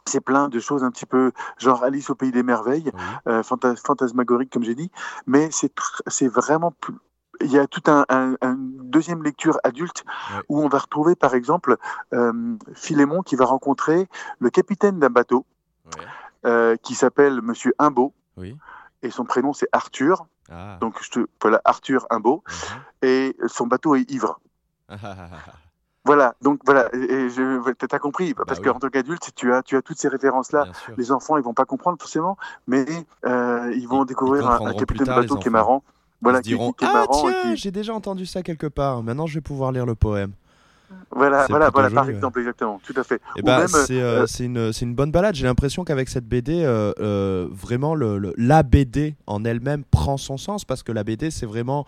c'est 0.09 0.21
plein 0.21 0.49
de 0.49 0.59
choses 0.59 0.83
un 0.83 0.91
petit 0.91 1.05
peu 1.05 1.31
genre 1.57 1.83
Alice 1.83 2.09
au 2.09 2.15
pays 2.15 2.31
des 2.31 2.43
merveilles, 2.43 2.91
euh, 3.27 3.43
fantas 3.43 3.75
fantasmagorique 3.77 4.51
comme 4.51 4.63
j'ai 4.63 4.75
dit, 4.75 4.91
mais 5.25 5.49
c'est 5.51 6.27
vraiment 6.27 6.71
plus, 6.71 6.95
il 7.41 7.51
y 7.51 7.57
a 7.57 7.67
tout 7.67 7.83
un, 7.87 8.05
un, 8.09 8.35
un 8.41 8.55
deuxième 8.59 9.23
lecture 9.23 9.57
adulte 9.63 10.03
ouais. 10.33 10.41
où 10.49 10.61
on 10.61 10.67
va 10.67 10.79
retrouver 10.79 11.15
par 11.15 11.33
exemple 11.33 11.77
euh, 12.13 12.55
Philémon 12.73 13.21
qui 13.23 13.35
va 13.35 13.45
rencontrer 13.45 14.09
le 14.39 14.49
capitaine 14.49 14.99
d'un 14.99 15.09
bateau 15.09 15.45
ouais. 15.97 16.05
euh, 16.45 16.75
qui 16.83 16.95
s'appelle 16.95 17.41
Monsieur 17.41 17.73
Imbeau 17.79 18.13
oui. 18.37 18.57
et 19.03 19.11
son 19.11 19.25
prénom 19.25 19.53
c'est 19.53 19.67
Arthur. 19.71 20.25
Ah. 20.51 20.77
Donc 20.81 21.01
je 21.03 21.09
te 21.11 21.19
voilà 21.41 21.61
Arthur 21.63 22.07
Imbeau 22.09 22.43
uh 22.47 22.51
-huh. 22.51 23.07
et 23.07 23.37
son 23.47 23.67
bateau 23.67 23.95
est 23.95 24.09
ivre. 24.11 24.39
Voilà, 26.05 26.33
donc 26.41 26.61
voilà, 26.65 26.87
et 26.95 27.29
je, 27.29 27.71
t'as 27.73 27.99
compris, 27.99 28.33
bah 28.33 28.43
parce 28.47 28.59
oui. 28.61 28.65
qu'en 28.67 28.79
tant 28.79 28.89
qu'adulte, 28.89 29.31
tu 29.35 29.53
as, 29.53 29.61
tu 29.63 29.75
as 29.75 29.81
toutes 29.81 29.99
ces 29.99 30.07
références-là. 30.07 30.67
Les 30.97 31.11
enfants, 31.11 31.37
ils 31.37 31.43
vont 31.43 31.53
pas 31.53 31.65
comprendre 31.65 31.97
forcément, 31.99 32.37
mais 32.67 32.85
euh, 33.25 33.71
ils 33.75 33.87
vont 33.87 34.03
ils 34.03 34.07
découvrir 34.07 34.43
ils 34.43 34.47
un, 34.63 34.67
un 34.67 34.73
capitaine 34.73 35.07
de 35.07 35.11
bateau 35.13 35.35
qui 35.37 35.47
est 35.49 35.51
marrant. 35.51 35.83
Voilà, 36.21 36.39
Ils 36.39 36.43
se 36.43 36.47
diront 36.49 36.71
qui, 36.71 36.77
qui 36.79 36.85
est 36.85 36.87
Ah, 36.89 36.93
marrant 36.93 37.21
tiens, 37.21 37.33
qui- 37.41 37.57
j'ai 37.57 37.71
déjà 37.71 37.93
entendu 37.93 38.25
ça 38.25 38.41
quelque 38.43 38.67
part. 38.67 39.03
Maintenant, 39.03 39.27
je 39.27 39.35
vais 39.35 39.41
pouvoir 39.41 39.71
lire 39.71 39.85
le 39.85 39.95
poème. 39.95 40.31
Voilà, 41.11 41.45
voilà, 41.49 41.69
voilà, 41.69 41.89
par 41.89 42.05
ouais. 42.05 42.13
exemple, 42.13 42.39
exactement, 42.39 42.79
tout 42.85 42.93
à 42.95 43.03
fait. 43.03 43.21
Même, 43.43 43.67
c'est 43.67 43.99
euh, 44.01 44.25
une, 44.39 44.71
une 44.81 44.95
bonne 44.95 45.11
balade. 45.11 45.35
J'ai 45.35 45.45
l'impression 45.45 45.83
qu'avec 45.83 46.07
cette 46.09 46.25
BD, 46.27 46.61
euh, 46.63 46.93
euh, 46.99 47.47
vraiment, 47.51 47.95
le, 47.95 48.17
le- 48.17 48.33
la 48.37 48.63
BD 48.63 49.15
en 49.27 49.43
elle-même 49.43 49.83
prend 49.83 50.17
son 50.17 50.37
sens 50.37 50.65
parce 50.65 50.83
que 50.83 50.91
la 50.91 51.03
BD, 51.03 51.31
c'est 51.31 51.45
vraiment 51.45 51.85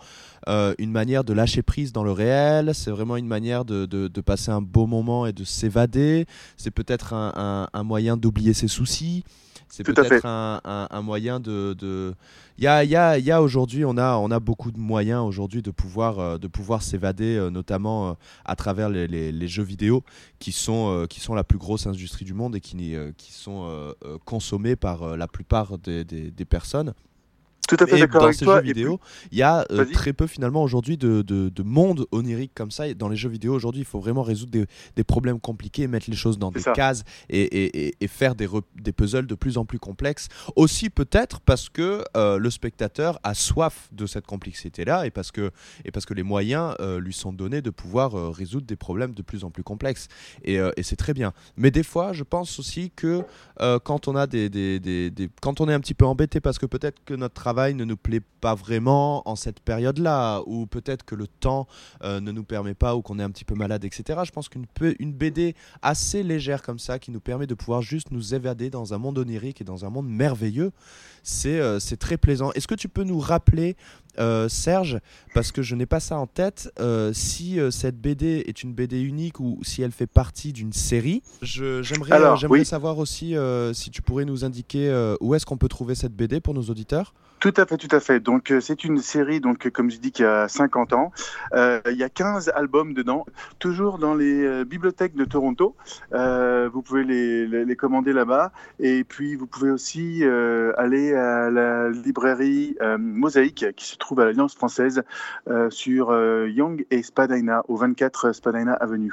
une 0.78 0.90
manière 0.90 1.22
de 1.24 1.32
lâcher 1.32 1.62
prise 1.62 1.92
dans 1.92 2.02
le 2.04 2.12
réel. 2.12 2.74
C'est 2.74 2.90
vraiment 2.90 3.16
une 3.16 3.28
manière 3.28 3.64
de, 3.64 3.86
de- 3.86 4.08
de 4.08 4.20
passer 4.20 4.50
un 4.50 4.60
beau 4.60 4.86
moment 4.86 5.24
et 5.26 5.32
de 5.32 5.44
s'évader. 5.44 6.26
C'est 6.56 6.72
peut-être 6.72 7.14
un, 7.14 7.32
un- 7.36 7.68
un 7.72 7.82
moyen 7.84 8.16
d'oublier 8.16 8.54
ses 8.54 8.68
soucis. 8.68 9.24
C'est 9.74 9.84
peut-être 10.02 10.26
un, 10.26 10.60
un- 10.64 10.86
un 10.90 11.00
moyen 11.00 11.40
de. 11.40 11.72
de- 11.78 12.14
Il 12.58 12.64
y 12.64 12.66
a, 12.66 12.84
il 12.84 12.90
y 12.90 12.94
a- 12.96 13.16
il 13.16 13.24
y 13.24 13.30
a 13.30 13.40
aujourd'hui, 13.40 13.86
on 13.86 13.96
a, 13.96 14.16
on 14.16 14.30
a 14.30 14.38
beaucoup 14.38 14.70
de 14.70 14.78
moyens 14.78 15.22
aujourd'hui 15.24 15.62
de 15.62 15.70
pouvoir, 15.70 16.18
euh, 16.18 16.36
de 16.36 16.46
pouvoir 16.46 16.82
s'évader, 16.82 17.36
euh, 17.36 17.48
notamment 17.48 18.10
euh, 18.10 18.12
à 18.44 18.54
travers 18.54 18.90
les, 18.90 19.06
les- 19.06 19.32
les 19.32 19.48
jeux 19.48 19.62
vidéo 19.62 20.04
qui 20.38 20.52
sont, 20.52 21.06
qui 21.08 21.20
sont 21.20 21.34
la 21.34 21.42
plus 21.42 21.56
grosse 21.56 21.86
industrie 21.86 22.26
du 22.26 22.34
monde 22.34 22.54
et 22.54 22.60
qui, 22.60 22.94
qui 23.16 23.32
sont 23.32 23.94
consommés 24.26 24.76
par 24.76 25.16
la 25.16 25.26
plupart 25.26 25.78
des, 25.78 26.04
des- 26.04 26.30
des 26.30 26.44
personnes. 26.44 26.92
Tout 27.76 27.84
à 27.84 27.86
fait 27.86 27.96
Et 27.96 28.00
d'accord 28.00 28.20
dans 28.20 28.26
avec 28.26 28.38
ces 28.38 28.44
toi. 28.44 28.56
jeux 28.56 28.62
vidéo, 28.62 29.00
il 29.30 29.38
y 29.38 29.42
a 29.42 29.64
euh, 29.70 29.84
très 29.86 30.12
peu 30.12 30.26
finalement 30.26 30.62
aujourd'hui 30.62 30.96
de, 30.96 31.22
de, 31.22 31.48
de 31.48 31.62
monde 31.62 32.06
onirique 32.12 32.52
comme 32.54 32.70
ça. 32.70 32.92
Dans 32.94 33.08
les 33.08 33.16
jeux 33.16 33.28
vidéo 33.28 33.54
aujourd'hui, 33.54 33.82
il 33.82 33.86
faut 33.86 34.00
vraiment 34.00 34.22
résoudre 34.22 34.52
des, 34.52 34.66
des 34.96 35.04
problèmes 35.04 35.40
compliqués, 35.40 35.86
mettre 35.86 36.10
les 36.10 36.16
choses 36.16 36.38
dans 36.38 36.50
des 36.50 36.60
ça. 36.60 36.72
cases 36.72 37.04
et, 37.30 37.40
et- 37.42 37.86
et- 37.88 37.94
et 38.00 38.08
faire 38.08 38.34
des, 38.34 38.48
puzzles 38.92 39.26
de 39.26 39.34
plus 39.34 39.56
en 39.58 39.64
plus 39.64 39.78
complexes. 39.78 40.28
Aussi 40.56 40.90
peut-être 40.90 41.40
parce 41.40 41.68
que 41.68 42.04
euh, 42.16 42.38
le 42.38 42.50
spectateur 42.50 43.18
a 43.22 43.34
soif 43.34 43.88
de 43.92 44.06
cette 44.06 44.26
complexité-là 44.26 45.06
et 45.06 45.10
parce 45.10 45.30
que, 45.32 45.50
et 45.84 45.90
parce 45.90 46.04
que 46.06 46.14
les 46.14 46.22
moyens 46.22 46.74
euh, 46.80 47.00
lui 47.00 47.12
sont 47.14 47.32
donnés 47.32 47.62
de 47.62 47.70
pouvoir 47.70 48.12
résoudre 48.34 48.66
des 48.66 48.76
problèmes 48.76 49.14
de 49.14 49.22
plus 49.22 49.44
en 49.44 49.50
plus 49.50 49.62
complexes. 49.62 50.08
Et, 50.44 50.58
c'est 50.82 50.96
très 50.96 51.14
bien. 51.14 51.32
Mais 51.56 51.70
des 51.70 51.84
fois, 51.84 52.12
je 52.12 52.24
pense 52.24 52.58
aussi 52.58 52.90
que 52.94 53.22
quand 53.84 54.08
on 54.08 54.16
a 54.16 54.26
des, 54.26 54.48
des- 54.50 54.80
des- 54.80 55.10
des- 55.10 55.30
quand 55.40 55.60
on 55.60 55.68
est 55.68 55.74
un 55.74 55.80
petit 55.80 55.94
peu 55.94 56.04
embêté 56.06 56.40
parce 56.40 56.58
que 56.58 56.66
peut-être 56.66 56.98
que 57.04 57.14
notre 57.14 57.34
travail 57.34 57.61
ne 57.70 57.84
nous 57.84 57.96
plaît 57.96 58.22
pas 58.42 58.54
vraiment 58.56 59.26
en 59.26 59.36
cette 59.36 59.60
période-là, 59.60 60.42
ou 60.46 60.66
peut-être 60.66 61.04
que 61.04 61.14
le 61.14 61.28
temps 61.28 61.68
euh, 62.02 62.20
ne 62.20 62.32
nous 62.32 62.42
permet 62.42 62.74
pas, 62.74 62.96
ou 62.96 63.00
qu'on 63.00 63.18
est 63.20 63.22
un 63.22 63.30
petit 63.30 63.44
peu 63.44 63.54
malade, 63.54 63.84
etc. 63.84 64.20
Je 64.24 64.32
pense 64.32 64.48
qu'une 64.48 64.66
une 64.98 65.12
BD 65.12 65.54
assez 65.80 66.24
légère 66.24 66.60
comme 66.62 66.80
ça, 66.80 66.98
qui 66.98 67.12
nous 67.12 67.20
permet 67.20 67.46
de 67.46 67.54
pouvoir 67.54 67.82
juste 67.82 68.10
nous 68.10 68.34
évader 68.34 68.68
dans 68.68 68.94
un 68.94 68.98
monde 68.98 69.18
onirique 69.18 69.60
et 69.60 69.64
dans 69.64 69.84
un 69.84 69.90
monde 69.90 70.08
merveilleux, 70.08 70.72
c'est 71.22 71.60
euh, 71.60 71.78
très 71.98 72.16
plaisant. 72.16 72.50
Est-ce 72.52 72.66
que 72.66 72.74
tu 72.74 72.88
peux 72.88 73.04
nous 73.04 73.20
rappeler, 73.20 73.76
euh, 74.18 74.48
Serge, 74.48 74.98
parce 75.34 75.52
que 75.52 75.62
je 75.62 75.76
n'ai 75.76 75.86
pas 75.86 76.00
ça 76.00 76.18
en 76.18 76.26
tête, 76.26 76.68
si 77.12 77.58
cette 77.70 78.00
BD 78.00 78.44
est 78.48 78.64
une 78.64 78.74
BD 78.74 79.00
unique 79.00 79.38
ou 79.38 79.60
si 79.62 79.82
elle 79.82 79.92
fait 79.92 80.08
partie 80.08 80.52
d'une 80.52 80.72
série? 80.72 81.22
J'aimerais 81.42 82.46
oui. 82.48 82.64
savoir 82.64 82.98
aussi 82.98 83.36
si 83.72 83.90
tu 83.90 84.02
pourrais 84.02 84.24
nous 84.24 84.44
indiquer 84.44 85.14
où 85.20 85.36
est-ce 85.36 85.46
qu'on 85.46 85.58
peut 85.58 85.68
trouver 85.68 85.94
cette 85.94 86.14
BD 86.14 86.40
pour 86.40 86.54
nos 86.54 86.62
auditeurs? 86.62 87.14
Tout 87.42 87.52
à 87.56 87.66
fait, 87.66 87.76
tout 87.76 87.88
à 87.90 87.98
fait. 87.98 88.20
Donc 88.20 88.52
euh, 88.52 88.60
c'est 88.60 88.84
une 88.84 88.98
série, 88.98 89.40
donc 89.40 89.66
euh, 89.66 89.70
comme 89.70 89.90
je 89.90 89.96
dis, 89.96 90.12
qui 90.12 90.22
a 90.22 90.46
50 90.46 90.92
ans. 90.92 91.10
Euh, 91.54 91.80
il 91.90 91.96
y 91.96 92.04
a 92.04 92.08
15 92.08 92.52
albums 92.54 92.94
dedans, 92.94 93.26
toujours 93.58 93.98
dans 93.98 94.14
les 94.14 94.64
bibliothèques 94.64 95.16
de 95.16 95.24
Toronto. 95.24 95.74
Vous 96.12 96.82
pouvez 96.82 97.02
les, 97.02 97.48
les, 97.48 97.76
commander 97.76 98.12
là-bas. 98.12 98.52
Et 98.78 99.02
puis 99.02 99.34
vous 99.34 99.48
pouvez 99.48 99.72
aussi 99.72 100.22
aller 100.76 101.14
à 101.14 101.50
la 101.50 101.90
librairie 101.90 102.76
Mosaïque, 103.00 103.66
qui 103.74 103.86
se 103.86 103.96
trouve 103.96 104.20
à 104.20 104.24
l'Alliance 104.24 104.54
française, 104.54 105.02
sur 105.70 106.16
Young 106.46 106.86
et 106.92 107.02
Spadina, 107.02 107.64
au 107.66 107.74
24 107.74 108.30
Spadina 108.32 108.74
Avenue. 108.74 109.12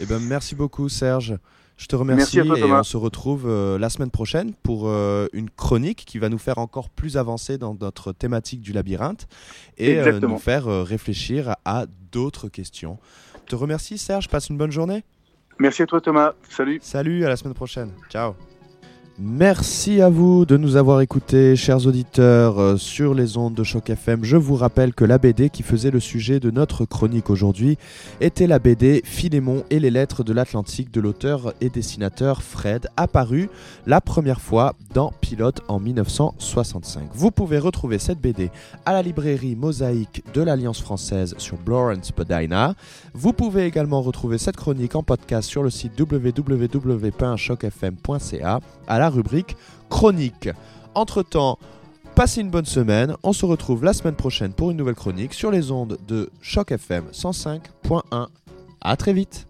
Eh 0.00 0.06
ben, 0.06 0.20
merci 0.26 0.54
beaucoup, 0.54 0.88
Serge. 0.88 1.36
Je 1.78 1.86
te 1.86 1.94
remercie 1.94 2.40
à 2.40 2.44
toi, 2.44 2.58
et 2.58 2.60
Thomas. 2.60 2.80
on 2.80 2.82
se 2.82 2.96
retrouve 2.96 3.44
euh, 3.46 3.78
la 3.78 3.88
semaine 3.88 4.10
prochaine 4.10 4.52
pour 4.64 4.88
euh, 4.88 5.28
une 5.32 5.48
chronique 5.48 6.04
qui 6.04 6.18
va 6.18 6.28
nous 6.28 6.38
faire 6.38 6.58
encore 6.58 6.90
plus 6.90 7.16
avancer 7.16 7.56
dans 7.56 7.76
notre 7.80 8.12
thématique 8.12 8.60
du 8.60 8.72
labyrinthe 8.72 9.28
et 9.78 9.96
euh, 9.96 10.18
nous 10.18 10.38
faire 10.38 10.66
réfléchir 10.66 11.54
à 11.64 11.86
d'autres 12.10 12.48
questions. 12.48 12.98
Je 13.44 13.50
te 13.50 13.56
remercie, 13.56 13.96
Serge. 13.96 14.28
Passe 14.28 14.48
une 14.48 14.58
bonne 14.58 14.72
journée. 14.72 15.04
Merci 15.60 15.82
à 15.82 15.86
toi 15.86 16.00
Thomas. 16.00 16.34
Salut. 16.48 16.80
Salut, 16.82 17.24
à 17.24 17.28
la 17.28 17.36
semaine 17.36 17.54
prochaine. 17.54 17.92
Ciao. 18.10 18.34
Merci 19.20 20.00
à 20.00 20.08
vous 20.08 20.46
de 20.46 20.56
nous 20.56 20.76
avoir 20.76 21.00
écoutés, 21.00 21.56
chers 21.56 21.88
auditeurs, 21.88 22.60
euh, 22.60 22.76
sur 22.76 23.14
les 23.14 23.36
ondes 23.36 23.54
de 23.54 23.64
Choc 23.64 23.90
FM. 23.90 24.22
Je 24.22 24.36
vous 24.36 24.54
rappelle 24.54 24.94
que 24.94 25.04
la 25.04 25.18
BD 25.18 25.50
qui 25.50 25.64
faisait 25.64 25.90
le 25.90 25.98
sujet 25.98 26.38
de 26.38 26.52
notre 26.52 26.84
chronique 26.84 27.28
aujourd'hui 27.28 27.78
était 28.20 28.46
la 28.46 28.60
BD 28.60 29.02
Philémon 29.04 29.64
et 29.70 29.80
les 29.80 29.90
lettres 29.90 30.22
de 30.22 30.32
l'Atlantique 30.32 30.92
de 30.92 31.00
l'auteur 31.00 31.52
et 31.60 31.68
dessinateur 31.68 32.44
Fred, 32.44 32.86
apparu 32.96 33.50
la 33.88 34.00
première 34.00 34.40
fois 34.40 34.76
dans 34.94 35.12
Pilote 35.20 35.62
en 35.66 35.80
1965. 35.80 37.08
Vous 37.12 37.32
pouvez 37.32 37.58
retrouver 37.58 37.98
cette 37.98 38.20
BD 38.20 38.52
à 38.86 38.92
la 38.92 39.02
librairie 39.02 39.56
Mosaïque 39.56 40.22
de 40.32 40.42
l'Alliance 40.42 40.80
française 40.80 41.34
sur 41.38 41.58
Lawrence 41.66 42.06
Spadina. 42.06 42.76
Vous 43.14 43.32
pouvez 43.32 43.64
également 43.64 44.00
retrouver 44.00 44.38
cette 44.38 44.56
chronique 44.56 44.94
en 44.94 45.02
podcast 45.02 45.50
sur 45.50 45.64
le 45.64 45.70
site 45.70 45.98
www.chocfm.ca 45.98 46.60
rubrique 49.10 49.56
chronique. 49.88 50.48
Entre-temps, 50.94 51.58
passez 52.14 52.40
une 52.40 52.50
bonne 52.50 52.66
semaine. 52.66 53.14
On 53.22 53.32
se 53.32 53.46
retrouve 53.46 53.84
la 53.84 53.92
semaine 53.92 54.14
prochaine 54.14 54.52
pour 54.52 54.70
une 54.70 54.76
nouvelle 54.76 54.94
chronique 54.94 55.34
sur 55.34 55.50
les 55.50 55.70
ondes 55.70 55.98
de 56.06 56.30
Choc 56.40 56.72
FM 56.72 57.04
105.1. 57.12 58.26
À 58.80 58.96
très 58.96 59.12
vite. 59.12 59.46